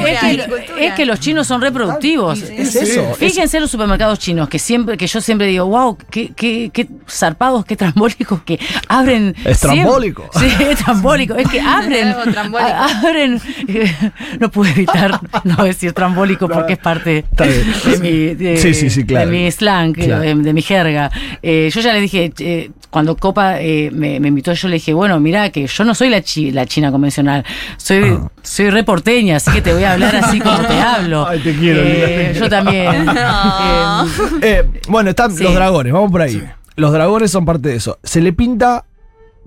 [0.78, 2.42] es que, los chinos son reproductivos.
[2.42, 3.14] es eso.
[3.14, 7.64] Fíjense los supermercados chinos, que siempre, que yo siempre digo, wow, qué, qué, qué zarpados,
[7.64, 9.34] qué trambólicos que abren.
[9.44, 10.30] Es siempre- trambólico.
[10.38, 11.34] Sí, es trambólico.
[11.34, 12.14] Es que abren.
[12.58, 13.40] Abren.
[14.40, 19.04] no puedo evitar no decir trambólico porque es parte de mi, de, Sí, sí, sí,
[19.04, 19.30] claro.
[19.30, 20.22] de mi slang, Claro.
[20.34, 21.10] De, de mi jerga.
[21.42, 24.92] Eh, yo ya le dije, eh, cuando Copa eh, me, me invitó, yo le dije,
[24.94, 27.44] bueno, mira que yo no soy la, chi- la china convencional,
[27.76, 28.28] soy, Ah.
[28.42, 31.26] soy reporteña, así que te voy a hablar así como te hablo.
[31.28, 33.04] Ay, te quiero, Eh, yo también.
[33.14, 34.06] No.
[34.88, 35.42] Bueno, están Sí.
[35.42, 36.32] los dragones, vamos por ahí.
[36.32, 36.42] Sí.
[36.76, 37.98] Los dragones son parte de eso.
[38.02, 38.84] Se le pinta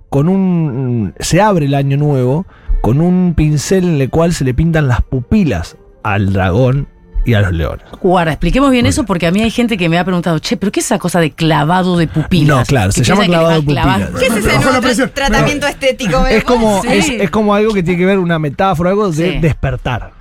[0.09, 1.13] con un.
[1.19, 2.45] Se abre el año nuevo
[2.81, 6.87] con un pincel en el cual se le pintan las pupilas al dragón
[7.25, 7.85] y a los leones.
[8.01, 10.71] Guarda, expliquemos bien eso porque a mí hay gente que me ha preguntado, che, ¿pero
[10.71, 12.57] qué es esa cosa de clavado de pupilas?
[12.57, 14.09] No, claro, se llama clavado de pupilas.
[14.19, 16.21] ¿Qué es ese nuevo tra- tratamiento estético?
[16.21, 19.33] ¿me lo Es como, es, como algo que tiene que ver, una metáfora, algo de
[19.33, 19.39] Sí.
[19.39, 20.11] despertar.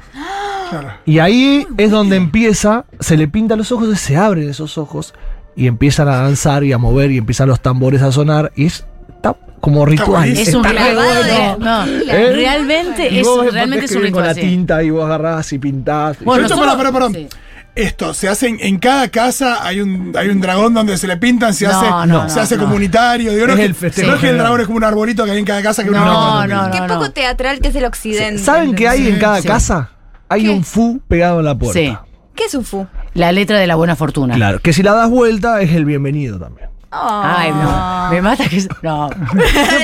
[0.70, 0.88] Claro.
[1.04, 5.12] Y ahí es donde empieza, se le pinta los ojos, se abren esos ojos
[5.54, 8.86] y empiezan a danzar y a mover y empiezan los tambores a sonar y es
[9.08, 10.28] está como ritual.
[10.28, 11.56] Es un de bueno.
[11.58, 12.32] no, ¿Eh?
[12.34, 14.26] realmente Y es vos realmente es un vienen con ritual.
[14.26, 14.40] la sí.
[14.40, 16.18] tinta y vos agarrás y pintás.
[16.24, 17.18] Bueno, Esto, nosotros- pará, pará, pará.
[17.18, 17.28] sí.
[17.74, 21.16] Esto, se hace en, en cada casa, hay un, hay un dragón donde se le
[21.16, 22.64] pintan, se No, hace, no, se no, hace no.
[22.64, 23.32] comunitario.
[23.32, 25.24] Digo, no, Es el que, festejo no es que el dragón es como un arbolito
[25.24, 27.74] que hay en cada casa que uno No, no, Qué no, poco teatral que es
[27.76, 28.42] el occidente.
[28.42, 29.48] ¿Saben qué hay en cada Sí.
[29.48, 29.88] casa?
[30.28, 30.50] Hay ¿Qué?
[30.50, 31.78] un fu pegado en la puerta.
[31.78, 31.96] Sí.
[32.34, 32.86] ¿Qué es un fu?
[33.14, 34.34] La letra de la buena fortuna.
[34.34, 36.68] Claro, que si la das vuelta es el bienvenido también.
[36.94, 38.10] Ay, no.
[38.10, 38.66] Me mata que.
[38.82, 39.08] No.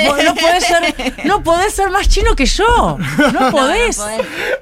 [0.09, 2.99] No, no podés ser, no podés ser más chino que yo.
[3.33, 4.01] No podés.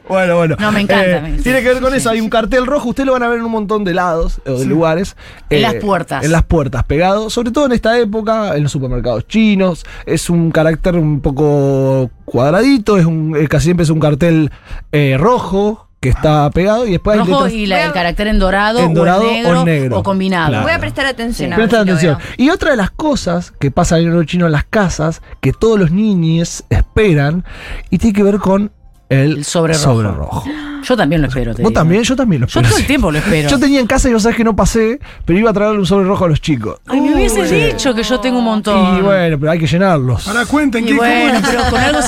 [0.09, 0.57] Bueno, bueno.
[0.59, 2.11] No, me encanta, Eh, me tiene que ver con eso.
[2.11, 2.91] Hay un cartel rojo.
[2.91, 5.17] Ustedes lo van a ver en un montón de lados o de lugares.
[5.51, 6.25] En las puertas.
[6.25, 7.31] En las puertas, pegado.
[7.31, 9.85] Sobre todo en esta época, en los supermercados chinos.
[10.07, 12.97] Es un carácter un poco cuadradito.
[12.99, 14.51] Es un, eh, casi siempre es un cartel
[14.93, 16.87] eh, rojo que está pegado.
[16.87, 19.43] Y después hay Rojo letras- y la- el carácter en dorado, En dorado o, en
[19.43, 19.99] negro, o negro.
[19.99, 20.49] o combinado.
[20.49, 20.63] Claro.
[20.65, 21.49] Voy a prestar atención.
[21.51, 21.55] Sí.
[21.55, 22.19] a ver Presta si lo atención.
[22.37, 25.79] Y otra de las cosas que pasa en el chino en las casas, que todos
[25.79, 27.45] los niños esperan,
[27.91, 28.73] y tiene que ver con
[29.09, 30.03] el, El sobre rojo.
[30.13, 30.45] rojo.
[30.85, 31.55] Yo también lo espero.
[31.55, 31.81] te Vos digo.
[31.81, 32.69] también, yo también lo Yo espero.
[32.69, 33.49] todo el tiempo lo espero.
[33.49, 35.87] Yo tenía en casa y vos sabés que no pasé, pero iba a traerle un
[35.87, 36.79] sobre rojo a los chicos.
[36.87, 37.55] Ay, me hubiese Sí.
[37.73, 38.99] dicho que yo tengo un montón.
[38.99, 40.27] Y bueno, pero hay que llenarlos.
[40.29, 41.45] Ahora cuenten, Y ¿qué, bueno, es?
[41.49, 42.01] pero con algo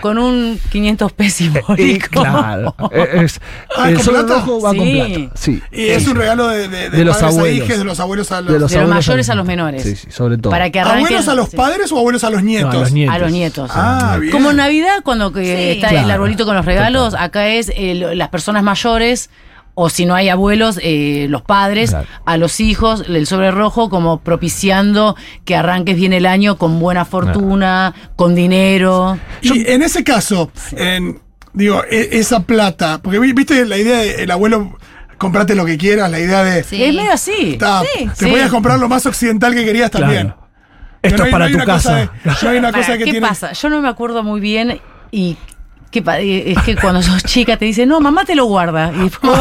[0.00, 1.48] con un 500 pesos
[1.78, 2.74] Y claro.
[2.92, 3.40] es-
[3.76, 4.34] Ah, el ¿con sobre plata?
[4.40, 4.76] rojo va Sí.
[4.78, 5.32] con plata.
[5.34, 5.62] Sí.
[5.72, 7.68] Y es un regalo de, de, de De los a abuelos.
[7.68, 9.82] de los abuelos a los, De los, De los abuelos mayores a los menores.
[9.82, 10.50] Sí, sí, sobre todo.
[10.50, 11.06] Para que arranquen.
[11.06, 11.56] ¿Abuelos a los sí.
[11.56, 12.74] padres o abuelos a los No, nietos?
[12.74, 13.14] a los nietos.
[13.14, 13.70] A los nietos.
[13.74, 14.32] Ah, bien.
[14.32, 18.28] Como en Navidad, cuando que está el arbolito con los regalos, acá es eh, las
[18.28, 19.30] personas mayores.
[19.76, 22.06] O si no hay abuelos, eh, los padres, Claro.
[22.26, 27.04] a los hijos, el sobre rojo, como propiciando que arranques bien el año con buena
[27.04, 29.18] fortuna, con dinero.
[29.42, 31.20] Y en ese caso, en,
[31.54, 34.78] digo, e- esa plata, porque vi- viste la idea de el abuelo,
[35.18, 36.62] comprate lo que quieras, la idea de.
[36.62, 36.80] Sí.
[36.80, 37.56] Es medio así.
[37.58, 38.06] ta, Sí.
[38.16, 38.30] te Sí.
[38.30, 40.06] podías comprar lo más occidental que querías Claro.
[40.06, 40.34] también.
[41.02, 41.96] Esto No es para no hay tu una cosa casa.
[41.96, 42.08] de-
[42.44, 43.26] no hay una cosa que ¿Qué tiene.
[43.26, 43.52] pasa?
[43.54, 45.36] Yo no me acuerdo muy bien y
[45.94, 48.90] ¿qué pa- eh, es que cuando sos chica te dicen, no, mamá te lo guarda.
[48.94, 49.32] Y después-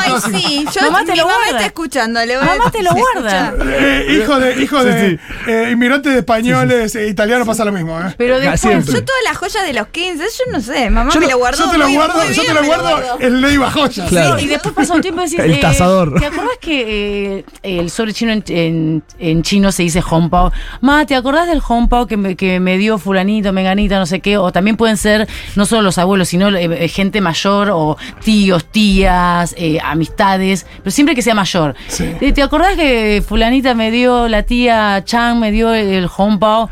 [0.00, 0.64] Ay, sí.
[0.74, 1.50] Yo, Mamá te mi lo mamá guarda.
[1.58, 2.24] está escuchando.
[2.24, 3.54] Le voy a- Mamá te lo guarda.
[3.60, 5.18] Eh, hijo de, hijo Sí, de sí.
[5.46, 8.14] eh, inmigrantes de españoles e italianos pasa lo mismo, ¿eh?
[8.16, 8.94] Pero después, siempre.
[8.94, 10.88] Yo todas las joyas de los 15, yo no sé.
[10.88, 11.64] Mamá Yo me lo- guardó.
[11.66, 14.08] Yo te lo muy- guardo, muy yo te lo guardo en ley joyas.
[14.08, 14.38] Claro.
[14.38, 16.18] Y después pasa un tiempo y decís, El eh, tasador.
[16.18, 20.50] ¿Te acordás que eh, el sobre chino en, en- en chino se dice honpao?
[20.80, 24.38] Ma, ¿te acordás del honpao que me, que me dio fulanito, menganita, no sé qué?
[24.38, 29.56] O también pueden ser no solo los abuelos, sino eh, gente mayor o tíos, tías,
[29.58, 31.74] eh, amistades, pero siempre que sea mayor.
[31.88, 32.12] Sí.
[32.20, 36.70] Eh, ¿Te acordás que fulanita me dio, la tía Chang me dio el honpao?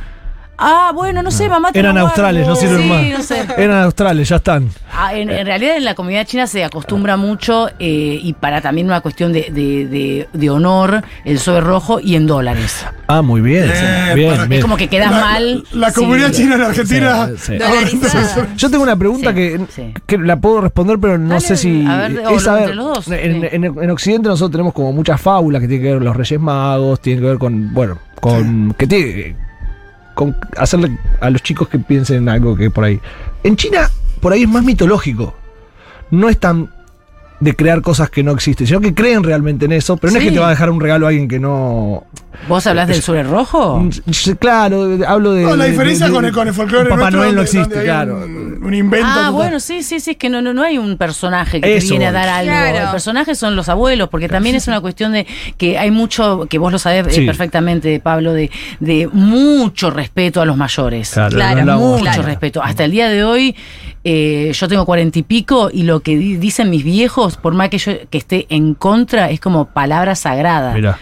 [0.59, 3.03] Ah, bueno, no sé, mamá te Eran australes, no sirven Sí, más.
[3.19, 3.47] no sé.
[3.57, 4.69] Eran australes, ya están.
[4.95, 8.87] Ah, en, en realidad en la comunidad china se acostumbra mucho eh, y para también
[8.87, 12.87] una cuestión de, de- de- de honor el sobre rojo y en dólares.
[13.09, 13.65] Ah, muy bien.
[13.75, 14.59] Eh, bien, para- bien.
[14.59, 15.65] Es como que quedas La- mal.
[15.73, 17.27] La comunidad china en Argentina.
[17.29, 17.59] Sí, sí.
[17.59, 18.49] Dolarizada.
[18.57, 19.95] Yo tengo una pregunta Sí, que, sí.
[20.07, 21.85] que la puedo responder, pero no Dale, sé si.
[21.87, 23.49] a ver, es, a ver, entre los dos, en, sí.
[23.51, 26.39] en- en Occidente nosotros tenemos como muchas fábulas que tienen que ver con los Reyes
[26.41, 27.73] Magos, tienen que ver con.
[27.75, 28.75] Bueno, con.
[28.79, 29.37] que tiene.
[30.15, 33.01] Con hacerle a los chicos que piensen en algo que por ahí.
[33.43, 35.35] En China, por ahí es más mitológico.
[36.11, 36.71] No es tan
[37.43, 40.25] de crear cosas que no existen, sino que creen realmente en eso, pero no es
[40.25, 42.05] que te va a dejar un regalo a alguien que no.
[42.49, 43.81] ¿Vos hablas del sobre rojo?
[43.81, 43.91] Mm,
[44.39, 45.43] Claro, hablo de.
[45.43, 48.17] No, la diferencia de- con, el, con el folclore Papá nuestro, Noel no existe, claro.
[48.25, 49.07] Un, un invento.
[49.09, 49.33] Ah, total.
[49.33, 51.91] bueno, sí, sí, sí, es que no, no, no hay un personaje que Eso te
[51.95, 52.51] viene a dar algo.
[52.53, 52.79] Claro.
[52.87, 55.27] El personaje son los abuelos, porque también es una cuestión de
[55.59, 57.27] que hay mucho, que vos lo sabés eh, Sí.
[57.27, 58.51] perfectamente, Pablo, de,
[58.81, 61.11] de mucho respeto a los mayores.
[61.11, 62.23] Claro, Claro, no hablamos- mucho claro.
[62.23, 62.63] respeto.
[62.63, 63.55] Hasta el día de hoy,
[64.05, 67.69] eh, yo tengo cuarenta y pico y lo que di- dicen mis viejos, por más
[67.69, 70.99] que yo que esté en contra, es como palabra sagrada.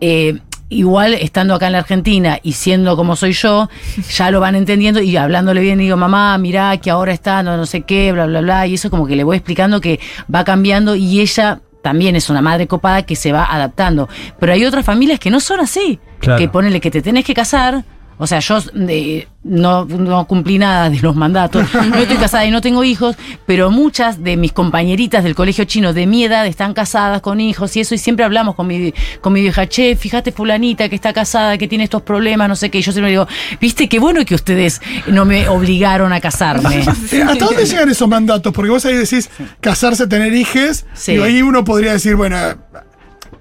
[0.00, 3.68] Eh, igual estando acá en la Argentina y siendo como soy yo,
[4.10, 7.66] ya lo van entendiendo y hablándole bien, digo, mamá, mirá que ahora está, no, no
[7.66, 10.00] sé qué, bla, bla, bla, y eso como que le voy explicando que
[10.34, 14.08] va cambiando y ella también es una madre copada que se va adaptando.
[14.40, 16.38] Pero hay otras familias que no son así, Claro.
[16.38, 17.84] que ponele que te tenés que casar.
[18.22, 18.58] O sea, yo
[18.88, 23.16] eh, no, no cumplí nada de los mandatos, no estoy casada y no tengo hijos,
[23.46, 27.76] pero muchas de mis compañeritas del colegio chino de mi edad están casadas con hijos
[27.76, 31.12] y eso, y siempre hablamos con mi, con mi vieja, che, fíjate fulanita que está
[31.12, 32.78] casada, que tiene estos problemas, no sé qué.
[32.78, 33.26] Y yo siempre digo,
[33.60, 36.76] viste, qué bueno que ustedes no me obligaron a casarme.
[36.86, 38.52] ¿Hasta dónde llegan esos mandatos?
[38.52, 39.28] Porque vos ahí decís
[39.60, 41.14] casarse, tener hijes, Sí.
[41.14, 42.36] y ahí uno podría decir, bueno,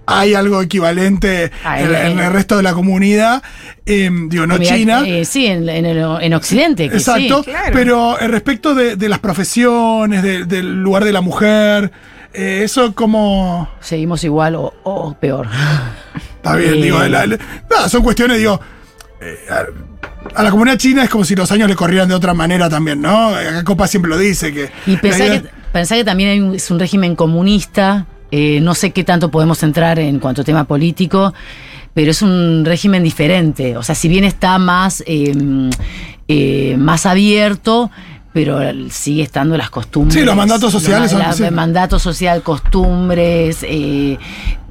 [0.05, 3.41] hay algo equivalente en, el resto de la comunidad,
[3.85, 5.03] eh, digo, no Mira, China.
[5.05, 6.89] eh, sí, en, en, el- en Occidente.
[6.89, 7.51] que Exacto, sí.
[7.71, 11.91] pero eh, respecto de, de las profesiones, de- del lugar de la mujer,
[12.33, 13.69] eh, eso como...
[13.79, 15.47] Seguimos igual o, o peor.
[16.35, 16.81] Está bien, Eh.
[16.81, 17.37] digo, la- la-
[17.69, 18.59] nada, son cuestiones, digo,
[19.21, 19.37] eh,
[20.35, 23.01] a, la comunidad china es como si los años le corrieran de otra manera también,
[23.01, 23.29] ¿no?
[23.29, 24.69] Acá Copa siempre lo dice, que...
[24.87, 28.73] Y pensá idea- que, pensá que también hay un- es un régimen comunista, eh, no
[28.73, 31.33] sé qué tanto podemos entrar en cuanto a tema político,
[31.93, 33.75] pero es un régimen diferente.
[33.77, 35.33] O sea, si bien está más, eh,
[36.27, 37.91] eh, más abierto,
[38.33, 40.13] pero sigue estando las costumbres.
[40.17, 41.53] Sí, los mandatos sociales Los son- sí.
[41.53, 44.17] Mandato social, costumbres, eh,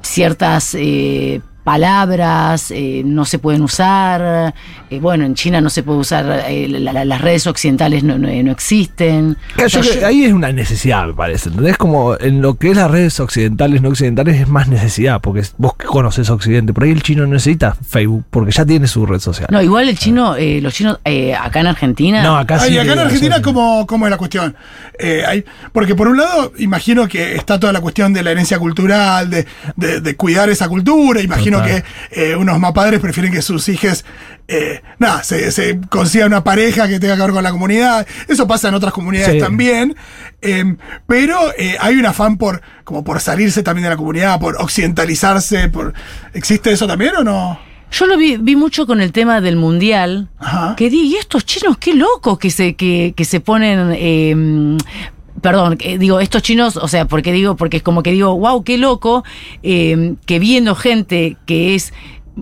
[0.01, 4.53] ciertas eh, palabras eh, no se pueden usar.
[4.89, 8.17] eh, bueno, en China no se puede usar, eh, la- la- las redes occidentales no,
[8.17, 9.37] no- no existen.
[9.55, 11.49] Claro, O sea, ahí es una necesidad, me parece.
[11.49, 11.77] ¿Entendés?
[11.77, 15.73] Como en lo que es las redes occidentales, no occidentales, es más necesidad, porque vos
[15.73, 19.47] conoces Occidente, por ahí el chino no necesita Facebook, porque ya tiene su red social.
[19.51, 22.23] No, igual el chino, eh, los chinos acá acá en Argentina.
[22.23, 23.41] No, acá sí Ay, acá en Argentina.
[23.41, 24.55] ¿cómo, cómo es la cuestión?
[24.97, 25.43] Eh, hay-
[25.73, 29.45] porque por un lado, imagino que está toda la cuestión de la herencia cultural, de,
[29.75, 31.21] de- de cuidar esa cultura.
[31.21, 34.05] Imagino Que eh, unos más padres prefieren que sus hijos,
[34.47, 38.05] eh, nada, se, se consiga una pareja que tenga que ver con la comunidad.
[38.27, 39.39] Eso pasa en otras comunidades Sí.
[39.39, 39.95] también.
[40.41, 40.75] Eh,
[41.07, 45.69] pero eh, hay un afán por, como por salirse también de la comunidad, por occidentalizarse.
[45.69, 45.93] Por,
[46.33, 47.59] ¿Existe eso también o no?
[47.91, 50.29] Yo lo vi, vi mucho con el tema del mundial.
[50.39, 50.75] Ajá.
[50.77, 53.91] Que di, y estos chinos, qué locos que se, que, que se ponen.
[53.95, 54.77] eh,
[55.41, 58.63] Perdón, eh, digo, estos chinos, o sea, porque digo, porque es como que digo, wow,
[58.63, 59.23] qué loco,
[59.63, 61.93] eh, que viendo gente que es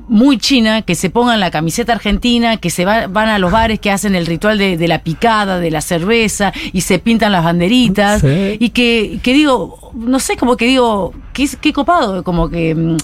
[0.07, 3.79] muy china, que se pongan la camiseta argentina, que se va- van a los bares,
[3.79, 7.43] que hacen el ritual de, de la picada, de la cerveza, y se pintan las
[7.43, 8.57] banderitas, Sí.
[8.59, 12.97] y que, que digo, no sé, como que digo, qué, qué copado, como que mm,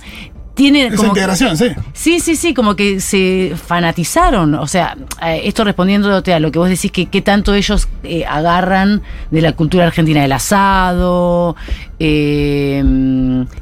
[0.56, 1.66] tiene Esa como que- integración, sí.
[1.94, 4.56] Sí, sí, sí, como que se fanatizaron.
[4.56, 8.26] O sea, eh, esto respondiéndote a lo que vos decís, que qué tanto ellos eh,
[8.26, 11.56] agarran de la cultura argentina, el asado,
[12.00, 12.84] eh,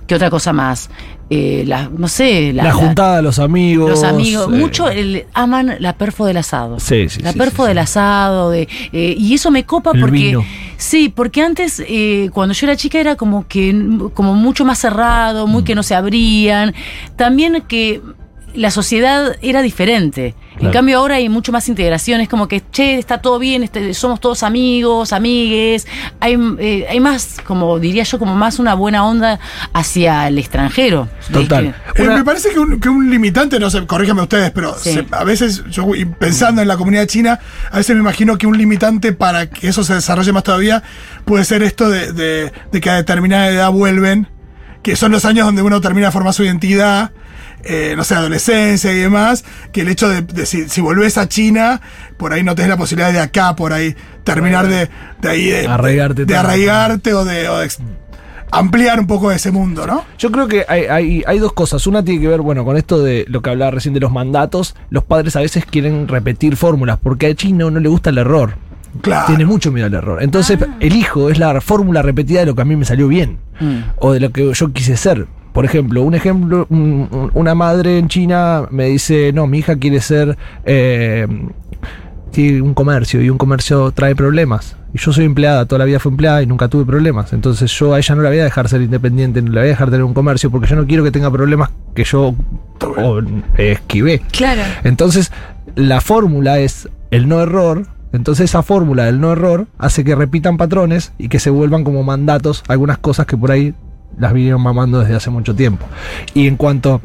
[0.07, 0.89] ¿qué otra cosa más?
[1.29, 3.89] Eh, la, no sé, La, la, la- juntada, los amigos.
[3.89, 6.79] los amigos, eh, mucho el- aman la perfo del asado.
[6.79, 7.67] Sí, sí, La sí, perfo sí, sí.
[7.69, 10.17] del asado, de, eh, y eso me copa El porque.
[10.17, 10.45] vino.
[10.83, 13.73] Sí, porque antes, eh, cuando yo era chica, era como que
[14.13, 15.65] como mucho más cerrado, muy Mm.
[15.65, 16.75] que no se abrían.
[17.15, 18.01] También que
[18.53, 20.35] la sociedad era diferente.
[20.59, 22.21] En cambio, ahora hay mucho más integración.
[22.21, 25.87] Es como que, che, está todo bien, este, somos todos amigos, amigues.
[26.19, 29.39] Hay, eh, hay más, como diría yo, como más una buena onda
[29.73, 31.09] hacia el extranjero.
[31.31, 31.75] Total.
[31.95, 34.93] Eh, Una- me parece que un, que un limitante, no sé, corríjame ustedes, pero Sí.
[34.93, 35.87] se- a veces, yo
[36.19, 37.39] pensando en la comunidad china,
[37.71, 40.83] a veces me imagino que un limitante para que eso se desarrolle más todavía
[41.25, 44.27] puede ser esto de, de- de que a determinada edad vuelven,
[44.83, 47.11] que son los años donde uno termina de formar su identidad,
[47.63, 51.27] eh, no sé, adolescencia y demás, que el hecho de, de si, si volvés a
[51.27, 51.81] China,
[52.17, 54.89] por ahí no tenés la posibilidad de acá, por ahí, terminar de,
[55.21, 57.79] de ahí, de, Arraigarte de arraigarte o de, o de ex-
[58.51, 60.05] ampliar un poco ese mundo, ¿no?
[60.17, 61.87] Yo creo que hay, hay, hay dos cosas.
[61.87, 64.75] Una tiene que ver, bueno, con esto de lo que hablaba recién de los mandatos.
[64.91, 68.55] Los padres a veces quieren repetir fórmulas porque al chino no le gusta el error.
[69.01, 69.25] Claro.
[69.25, 70.21] Tiene mucho miedo al error.
[70.21, 73.39] Entonces, el hijo es la fórmula repetida de lo que a mí me salió bien.
[73.59, 73.77] Mm.
[73.97, 75.25] O de lo que yo quise ser.
[75.53, 79.75] Por ejemplo, un ejemplo, un- un- una madre en China me dice, no, mi hija
[79.77, 81.27] quiere ser eh,
[82.35, 84.75] un comercio y un comercio trae problemas.
[84.93, 87.31] Y yo soy empleada, toda la vida fui empleada y nunca tuve problemas.
[87.33, 89.71] Entonces yo a ella no la voy a dejar ser independiente, no la voy a
[89.71, 92.33] dejar tener un comercio porque yo no quiero que tenga problemas que yo
[92.97, 93.19] o,
[93.57, 94.21] eh, esquivé.
[94.31, 94.61] Claro.
[94.83, 95.31] Entonces,
[95.75, 97.85] la fórmula es el no error.
[98.13, 102.03] Entonces, esa fórmula del no error hace que repitan patrones y que se vuelvan como
[102.03, 103.73] mandatos algunas cosas que por ahí
[104.19, 105.85] las vinieron mamando desde hace mucho tiempo.
[106.33, 107.01] Y en cuanto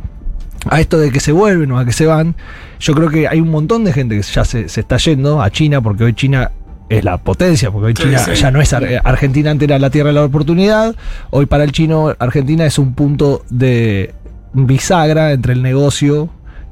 [0.68, 2.34] a esto de que se vuelven o a que se van,
[2.80, 5.50] yo creo que hay un montón de gente que ya se, se está yendo a
[5.50, 6.50] China, porque hoy China
[6.88, 8.34] es la potencia, porque hoy Sí, China sí.
[8.34, 10.96] ya no es Ar- Argentina antes era la tierra de la oportunidad,
[11.30, 14.14] hoy para el chino Argentina es un punto de
[14.54, 16.30] bisagra entre el negocio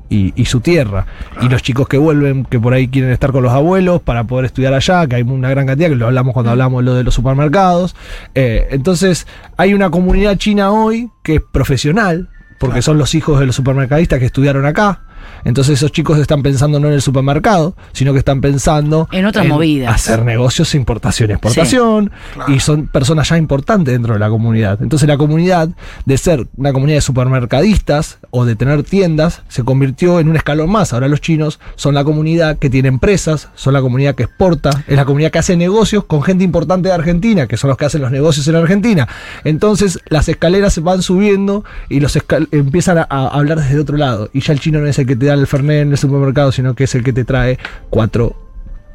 [0.08, 1.06] y, y su tierra.
[1.42, 4.46] Y los chicos que vuelven, que por ahí quieren estar con los abuelos para poder
[4.46, 7.04] estudiar allá, que hay una gran cantidad, que lo hablamos cuando hablamos de lo de
[7.04, 7.96] los supermercados.
[8.34, 13.46] Eh, entonces, hay una comunidad china hoy que es profesional, porque son los hijos de
[13.46, 15.05] los supermercadistas que estudiaron acá.
[15.44, 19.46] Entonces esos chicos están pensando no en el supermercado, sino que están pensando En otras
[19.46, 19.94] movidas.
[19.94, 22.10] Hacer negocios importación y exportación.
[22.48, 24.80] Y son personas ya importantes dentro de la comunidad.
[24.82, 25.68] Entonces la comunidad,
[26.04, 30.70] de ser una comunidad de supermercadistas o de tener tiendas, se convirtió en un escalón
[30.70, 30.92] más.
[30.92, 34.96] Ahora los chinos son la comunidad que tiene empresas, son la comunidad que exporta, es
[34.96, 38.02] la comunidad que hace negocios con gente importante de Argentina, que son los que hacen
[38.02, 39.08] los negocios en Argentina.
[39.44, 42.16] Entonces las escaleras se van subiendo y los
[42.52, 44.30] empiezan a, a hablar desde otro lado.
[44.32, 46.52] Y ya el chino no es el que te da el fernet en el supermercado,
[46.52, 47.58] sino que es el que te trae
[47.90, 48.36] cuatro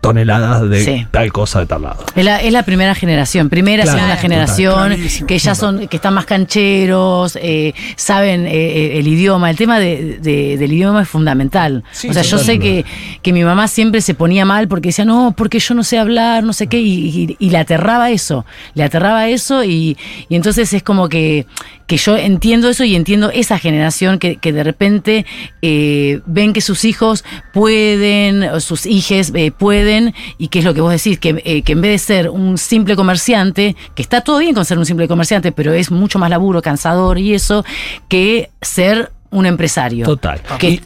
[0.01, 1.07] toneladas de Sí.
[1.11, 2.03] tal cosa de tal lado.
[2.15, 6.15] Es la, es la primera generación, primera, Claro, segunda generación, que ya son, que están
[6.15, 9.51] más cancheros, eh, saben eh, eh, el idioma.
[9.51, 11.83] El tema de- de- del idioma es fundamental.
[11.91, 12.83] Sí, o sea, yo sé que,
[13.21, 16.43] que mi mamá siempre se ponía mal porque decía, no, porque yo no sé hablar,
[16.43, 19.97] no sé qué, y, y- y le aterraba eso, le aterraba eso, y,
[20.29, 21.45] y entonces es como que,
[21.91, 25.25] que yo entiendo eso y entiendo esa generación que, que de repente
[25.61, 30.73] eh, ven que sus hijos pueden, o sus hijes eh, pueden, y que es lo
[30.73, 34.21] que vos decís, que, eh, que en vez de ser un simple comerciante, que está
[34.21, 37.65] todo bien con ser un simple comerciante, pero es mucho más laburo, cansador y eso,
[38.07, 40.05] que ser un empresario.
[40.05, 40.39] Total.
[40.59, 40.81] Que- Y,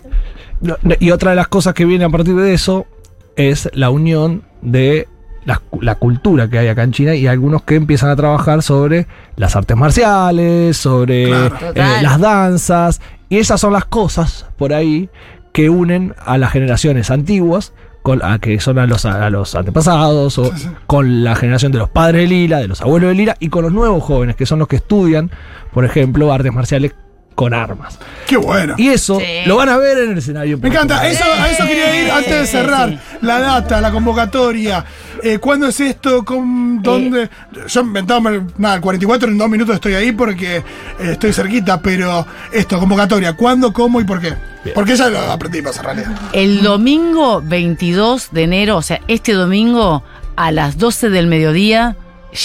[0.61, 2.87] no, no, y otra de las cosas que viene a partir de eso
[3.35, 5.07] es la unión de
[5.45, 8.61] la, cu- la cultura que hay acá en China y algunos que empiezan a trabajar
[8.63, 11.55] sobre las artes marciales, sobre Claro.
[11.75, 13.01] eh, las danzas.
[13.29, 15.09] Y esas son las cosas por ahí
[15.53, 17.73] que unen a las generaciones antiguas.
[18.03, 20.51] Con, a que son a los, a los antepasados, o
[20.85, 23.63] con la generación de los padres de Lila, de los abuelos de Lila, y con
[23.63, 25.31] los nuevos jóvenes, que son los que estudian,
[25.73, 26.93] por ejemplo, artes marciales
[27.33, 27.97] con armas.
[28.27, 28.75] Qué bueno.
[28.77, 29.25] Y eso Sí.
[29.47, 30.59] lo van a ver en el escenario.
[30.59, 32.89] Me encanta, eso, a eso quería ir antes de cerrar.
[32.91, 32.99] sí.
[33.23, 34.85] La data, la convocatoria.
[35.23, 36.23] Eh, ¿Cuándo es esto?
[36.25, 37.29] ¿Con dónde?
[37.67, 40.63] Yo inventaba, nada, el 44 en dos minutos estoy ahí porque eh,
[40.99, 44.33] estoy cerquita, pero esto, convocatoria, ¿cuándo, cómo y por qué?
[44.73, 46.11] Porque ya lo aprendimos en realidad.
[46.33, 50.03] El domingo 22 de enero, o sea, este domingo
[50.35, 51.95] a las 12 del mediodía,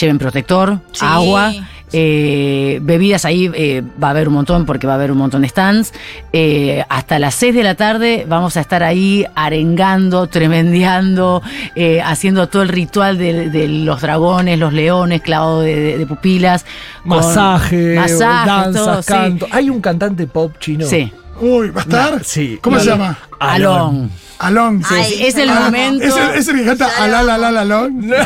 [0.00, 1.04] lleven protector, Sí.
[1.04, 1.52] agua.
[1.92, 5.42] Eh, bebidas ahí eh, va a haber un montón porque va a haber un montón
[5.42, 5.92] de stands.
[6.32, 11.42] Eh, hasta las 6 de la tarde vamos a estar ahí arengando, tremendeando,
[12.04, 16.64] haciendo todo el ritual de, de los dragones, los leones, clavado de, de- de pupilas.
[17.04, 19.08] Masaje, masajes, danzas, todo, sí.
[19.08, 19.46] canto.
[19.50, 20.86] Hay un cantante pop chino.
[20.86, 21.12] Sí.
[21.40, 22.12] Uy, ¿va a estar?
[22.14, 22.58] No, sí.
[22.62, 22.96] ¿Cómo No, se no.
[22.96, 23.18] llama?
[23.38, 24.10] Alon.
[24.40, 24.82] Along.
[24.88, 26.02] Ay, Sí, es el Ah, momento.
[26.04, 27.92] ¿Es el, es el que canta Alalala Along?
[27.92, 28.16] No,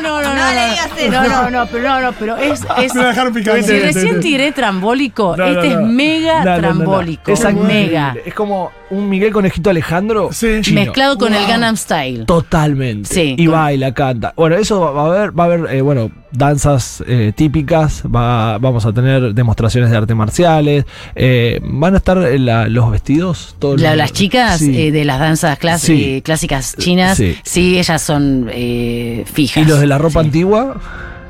[0.00, 0.34] no, no.
[0.34, 1.10] No le digas eso.
[1.10, 2.60] No, no, no, pero no, no, pero es.
[2.78, 3.40] es Me dejaron si
[3.80, 5.80] recién tiré trambólico, No, no, este no.
[5.80, 6.60] es mega No, no, no, no.
[6.76, 7.30] trambólico.
[7.32, 8.14] Es mega.
[8.24, 10.60] Es como un Miguel Conejito Alejandro Sí.
[10.62, 10.80] chino.
[10.82, 11.44] Mezclado con el.
[11.46, 12.24] Gangnam Style.
[12.24, 13.12] Totalmente.
[13.12, 14.32] Sí, Y con- baila, canta.
[14.36, 18.58] Bueno, eso va va a haber, va a haber, eh, bueno, danzas eh, típicas, va,
[18.58, 23.54] vamos a tener demostraciones de artes marciales, eh, van a estar eh, la- los vestidos,
[23.58, 24.76] todos La- los- las chicas Sí.
[24.86, 26.16] eh, de las danzas clas- Sí.
[26.16, 27.36] eh, clásicas chinas, Sí.
[27.44, 27.78] sí.
[27.78, 29.62] ellas son eh, fijas.
[29.64, 30.26] y los de la ropa Sí.
[30.26, 30.76] antigua.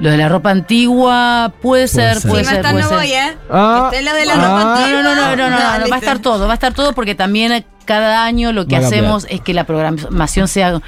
[0.01, 2.31] Los de la ropa antigua, puede ser, ser.
[2.31, 3.37] puede Si no ser, no voy, ¿eh?
[3.51, 3.91] Ah.
[3.93, 4.37] Lo de la Ah.
[4.37, 5.03] ropa No, antigua.
[5.03, 7.15] no, no, no, no, no, no, va a estar todo, va a estar todo porque
[7.15, 10.81] también cada año lo que hacemos es que la programación sea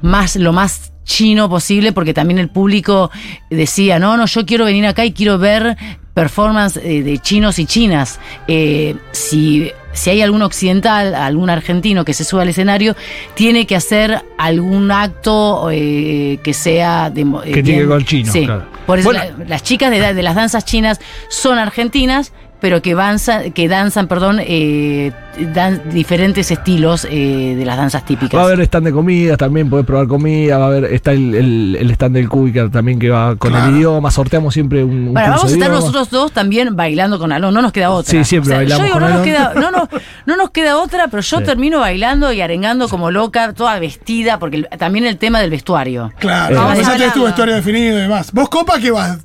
[0.00, 3.10] más lo más chino posible porque también el público
[3.50, 5.76] decía, no, no, yo quiero venir acá y quiero ver
[6.14, 8.20] performance eh, de chinos y chinas.
[8.46, 12.94] Eh, si, si hay algún occidental, algún argentino que se suba al escenario,
[13.34, 17.08] tiene que hacer algún acto eh, que sea...
[17.10, 18.44] de, eh, Que tiene que ver con chino, Sí.
[18.44, 18.66] claro.
[18.86, 19.24] Por eso Bueno.
[19.38, 22.32] la- las chicas de las danzas chinas son argentinas,
[22.62, 25.10] pero que, danza- que danzan, perdón, eh,
[25.52, 28.38] dan diferentes estilos eh, de las danzas típicas.
[28.38, 31.34] Va a haber stand de comidas también, podés probar comida, va a haber, está el,
[31.34, 33.68] el- el stand del Cubicar también que va con Claro.
[33.68, 35.74] el idioma, sorteamos siempre un, un Bueno, curso vamos a estar idioma.
[35.80, 38.10] nosotros dos también bailando con Alon, no nos queda otra.
[38.10, 39.88] Sí, siempre bailamos yo digo, con no nos, queda, no, no,
[40.26, 41.44] no nos queda otra, pero yo Sí.
[41.44, 46.12] termino bailando y arengando como loca, toda vestida, porque el- también el tema del vestuario.
[46.20, 48.30] Claro, Eh, vos Vamos ya tenés tu vestuario definido y demás.
[48.32, 49.18] ¿Vos, Copa, qué vas?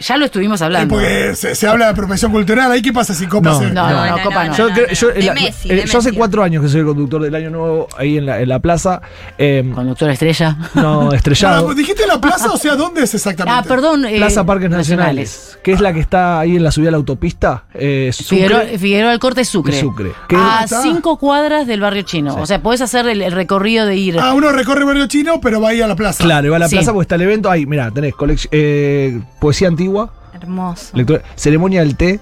[0.00, 0.94] Ya lo estuvimos hablando.
[0.94, 3.70] porque se, se habla de apropiación cultural, ¿ahí qué pasa si Copa No, se.?
[3.70, 4.56] No, no, no, Copa no.
[4.56, 7.22] Yo, creo- yo- De la- Messi, de yo hace cuatro años que soy el conductor
[7.22, 9.00] del Año Nuevo ahí en la, en la plaza.
[9.38, 10.56] eh, Conductora estrella.
[10.74, 11.72] no, Ah, estrellado.
[11.74, 12.50] ¿Dijiste la plaza?
[12.50, 13.58] O sea, ¿dónde es exactamente?
[13.58, 14.04] Ah, perdón.
[14.04, 16.96] eh, Plaza Parques Nacionales, que es la que está ahí en la subida a la
[16.98, 17.64] autopista.
[17.74, 19.76] Eh, Sucre Figueroa, Figueroa del Corte Sucre.
[19.76, 20.10] y Sucre.
[20.36, 20.82] A está.
[20.82, 22.34] cinco cuadras del barrio chino.
[22.36, 24.18] O sea, podés hacer el, el recorrido de ir.
[24.18, 26.22] Ah, uno recorre barrio chino, pero va ahí a la plaza.
[26.24, 26.76] Claro, y va a la Sí.
[26.76, 27.50] plaza porque está el evento.
[27.50, 28.14] Ahí, mirá, tenés
[28.50, 29.83] eh, poesía antigua,
[30.32, 30.96] Hermoso.
[30.96, 32.20] lectura- ceremonia del té,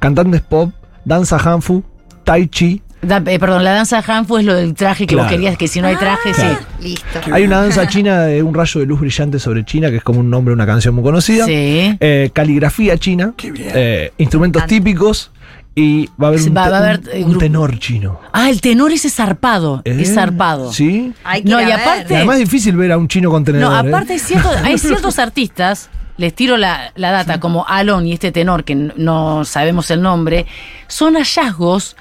[0.00, 0.70] cantantes pop,
[1.04, 1.82] danza hanfu,
[2.24, 2.82] tai chi.
[3.02, 5.24] Da- eh, perdón, la danza Hanfu es lo del traje que Claro.
[5.28, 6.56] vos querías, que si no hay traje, Claro.
[6.80, 6.84] sí.
[6.88, 7.20] Listo.
[7.34, 10.20] Hay una danza china de un rayo de luz brillante sobre China, que es como
[10.20, 11.44] un nombre de una canción muy conocida.
[11.44, 11.94] Sí.
[12.00, 13.34] Eh, caligrafía china.
[13.36, 13.70] Qué bien.
[13.74, 14.66] eh, instrumentos Ah.
[14.66, 15.30] típicos.
[15.74, 17.38] Y va a haber un, va- te- va a haber, un- un grupo.
[17.40, 18.20] tenor chino.
[18.32, 19.82] Ah, el tenor ese zarpado.
[19.84, 19.98] ¿Eh?
[20.00, 20.72] Es zarpado.
[20.72, 21.12] ¿Sí?
[21.24, 21.74] Hay que No, y ver.
[21.74, 23.70] aparte- Y además es difícil ver a un chino con tenedor.
[23.70, 23.88] No, ¿eh?
[23.90, 28.30] aparte hay ciertos, hay ciertos artistas, les tiro la, la data, como Alon y este
[28.32, 30.46] tenor, que no sabemos el nombre,
[30.88, 31.96] son hallazgos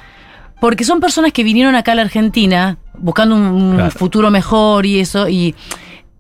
[0.60, 3.92] porque son personas que vinieron acá a la Argentina buscando un, Claro.
[3.92, 5.56] futuro mejor y eso, y,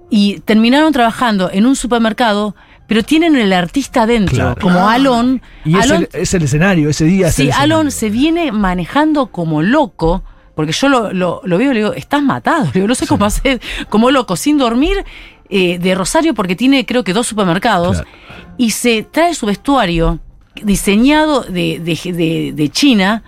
[0.09, 2.55] y terminaron trabajando en un supermercado,
[2.87, 4.61] pero tienen el artista adentro, Claro.
[4.61, 5.41] como Alon.
[5.63, 7.49] Y es Alon el, es el escenario, ese día es Sí.
[7.51, 10.23] Alon se viene manejando como loco,
[10.55, 13.07] porque yo lo, lo- lo veo y le digo, estás matado, le digo, no sé
[13.07, 15.05] cómo hacer, como loco, sin dormir,
[15.55, 18.09] eh, de Rosario, porque tiene creo que dos supermercados, Claro.
[18.57, 20.19] y se trae su vestuario
[20.63, 23.23] diseñado de, de- de- de China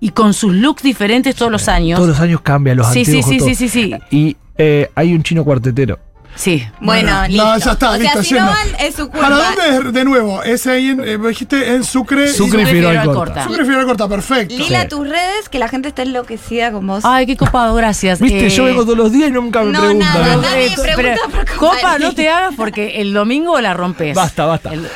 [0.00, 1.96] y con sus looks diferentes todos los años.
[1.98, 3.48] Todos los años cambia, los Sí, sí, anteojos, sí, todo.
[3.48, 3.94] sí, sí, sí.
[4.10, 5.98] Y eh, hay un chino cuartetero.
[6.36, 6.66] Sí.
[6.80, 7.44] Bueno, Bueno, listo.
[7.44, 8.44] no, ya está, o sea, listo, si yendo.
[8.44, 9.20] no van, es su culpa.
[9.28, 10.42] ¿Para dónde es de nuevo?
[10.42, 12.32] Es ahí en, eh, dijiste en Sucre.
[12.32, 13.42] Sucre y Figueroa Alcorta.
[13.44, 14.54] Sucre y Figueroa Alcorta, perfecto.
[14.54, 14.88] Lila, Sí.
[14.88, 17.04] tus redes, que la gente está enloquecida con vos.
[17.04, 18.20] Ay, qué copado, gracias.
[18.20, 20.12] Viste, Eh, yo vengo todos los días y nunca me no, preguntan.
[20.14, 20.42] nada, ¿no?
[20.42, 24.14] nadie eh, pregunta por Copa, no te hagas porque el domingo la rompes.
[24.14, 24.72] Basta, basta.
[24.74, 24.86] El-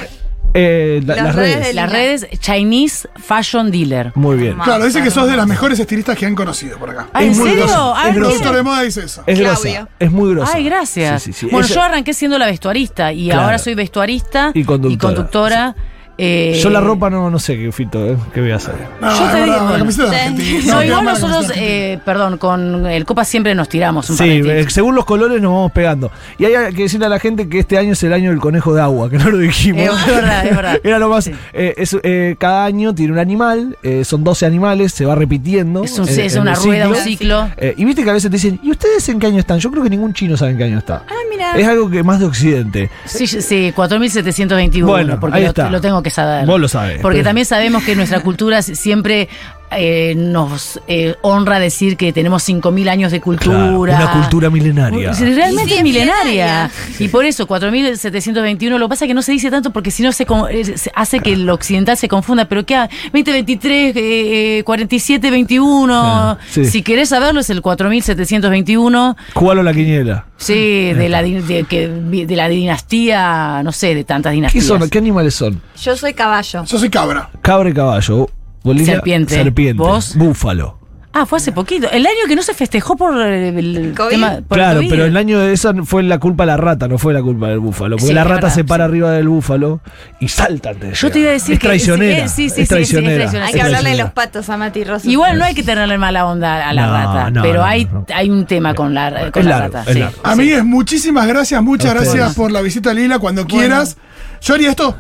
[0.52, 4.12] Eh, la- Las las redes las redes Chinese Fashion Dealer.
[4.16, 4.58] Muy bien.
[4.58, 7.06] Claro, dice que sos de las mejores estilistas que han conocido por acá.
[7.12, 7.64] Ah, ¿en Es muy serio?
[7.66, 8.26] grosa, Ah, es El mira.
[8.26, 9.22] productor de moda dice eso.
[9.26, 9.88] Es grosa.
[9.98, 10.52] Es muy grosa.
[10.54, 11.22] Ay, gracias.
[11.22, 11.46] Sí, sí, sí.
[11.52, 13.42] Bueno, Ella- yo arranqué siendo la vestuarista y Claro.
[13.42, 15.76] ahora soy vestuarista Y conductora.
[16.22, 18.16] Eh, Yo la ropa no, no sé qué filtro, ¿eh?
[18.34, 18.74] ¿Qué voy a hacer?
[19.00, 20.08] No, Yo te verdad, digo, la camiseta.
[20.10, 20.74] Argentina.
[20.74, 24.68] No, igual nosotros, eh, perdón, con el Copa siempre nos tiramos un par Sí, de
[24.68, 26.10] según los colores nos vamos pegando.
[26.38, 28.74] Y hay que decirle a la gente que este año es el año del conejo
[28.74, 29.80] de agua, que no lo dijimos.
[29.82, 30.80] Eh, es verdad, es verdad.
[30.84, 31.24] Era lo más.
[31.24, 31.32] Sí.
[31.54, 35.84] eh, es, eh, cada año tiene un animal, eh, son 12 animales, se va repitiendo.
[35.84, 37.48] Es, un- en- es en una rueda, un ciclo.
[37.56, 39.58] Eh, y viste que a veces te dicen, ¿y ustedes en qué año están?
[39.58, 41.02] Yo creo que ningún chino sabe en qué año está.
[41.08, 41.52] Ah, mira.
[41.58, 42.90] Es algo que más de Occidente.
[43.06, 45.70] Sí, sí, 4721, Bueno, porque ahí lo, está.
[45.70, 46.46] lo tengo que saber.
[46.46, 47.00] Vos lo sabés.
[47.00, 49.28] Porque también sabemos que nuestra cultura siempre
[49.72, 53.56] eh, nos eh, honra decir que tenemos 5.000 años de cultura.
[53.56, 55.12] Claro, una cultura milenaria.
[55.12, 56.70] Realmente es milenaria.
[56.98, 60.02] Y por eso, 4.721, lo que pasa es que no se dice tanto porque si
[60.02, 62.46] no se, con- eh, se hace que el occidental se confunda.
[62.46, 62.74] Pero ¿qué?
[62.76, 65.86] ha- 2023, eh, 47, 21.
[65.86, 66.64] Claro, sí.
[66.64, 69.16] Si querés saberlo, es el 4.721.
[69.34, 70.26] Jugalo a la quiniela.
[70.36, 74.64] Sí, de la, de, que- de la dinastía, no sé, de tantas ¿Qué dinastías.
[74.64, 74.88] son?
[74.88, 75.60] ¿Qué animales son?
[75.82, 76.64] Yo soy caballo.
[76.64, 77.30] Yo soy cabra.
[77.42, 78.28] Cabra y caballo.
[78.62, 79.34] Bolivia, Serpiente.
[79.34, 79.82] Serpiente.
[79.82, 80.16] ¿Vos?
[80.16, 80.78] Búfalo.
[81.12, 81.90] Ah, fue hace poquito.
[81.90, 84.10] El año que no se festejó por eh, el ¿COVID?
[84.10, 84.28] tema.
[84.28, 84.90] por el claro, COVID.
[84.90, 87.48] pero el año de esa fue la culpa de la rata, no fue la culpa
[87.48, 87.96] del búfalo.
[87.96, 88.90] Porque Sí, la es rata verdad, se para sí.
[88.90, 89.80] arriba del búfalo
[90.20, 90.78] y saltan.
[90.78, 92.28] de Yo te iba a decir es que- traicionera.
[92.28, 93.14] sí, sí, sí, es sí, sí, es traicionera.
[93.16, 93.46] traicionera.
[93.46, 94.04] Hay es que hablarle de traicionera.
[94.04, 95.10] los patos a Mati Rosa.
[95.10, 97.84] Igual no hay que tenerle mala onda a la No, rata, no, pero no, hay,
[97.86, 98.06] no.
[98.14, 99.90] hay un tema con la, con Es la largo, rata.
[99.90, 100.00] es sí.
[100.00, 100.20] largo.
[100.22, 103.18] Amigues, muchísimas gracias, muchas A gracias por la visita Lila.
[103.18, 103.96] Cuando quieras.
[104.42, 104.96] Yo haría esto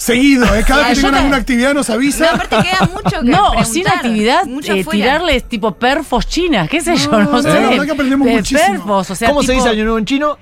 [0.00, 0.64] seguido, ¿eh?
[0.66, 2.30] Cada Ah, vez que yo tengan te- alguna actividad nos No, avisa.
[2.34, 6.80] aparte queda mucho que No, o sin actividad, Mucho eh, tirarles tipo perfos chinas, qué
[6.80, 7.48] sé yo, No, no, no, sé.
[7.48, 8.72] la verdad que aprendemos De muchísimo.
[8.72, 10.38] Perfos, o sea, ¿Cómo se dice año nuevo en chino?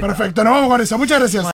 [0.00, 0.98] Perfecto, nos vamos con eso.
[0.98, 1.44] Muchas gracias.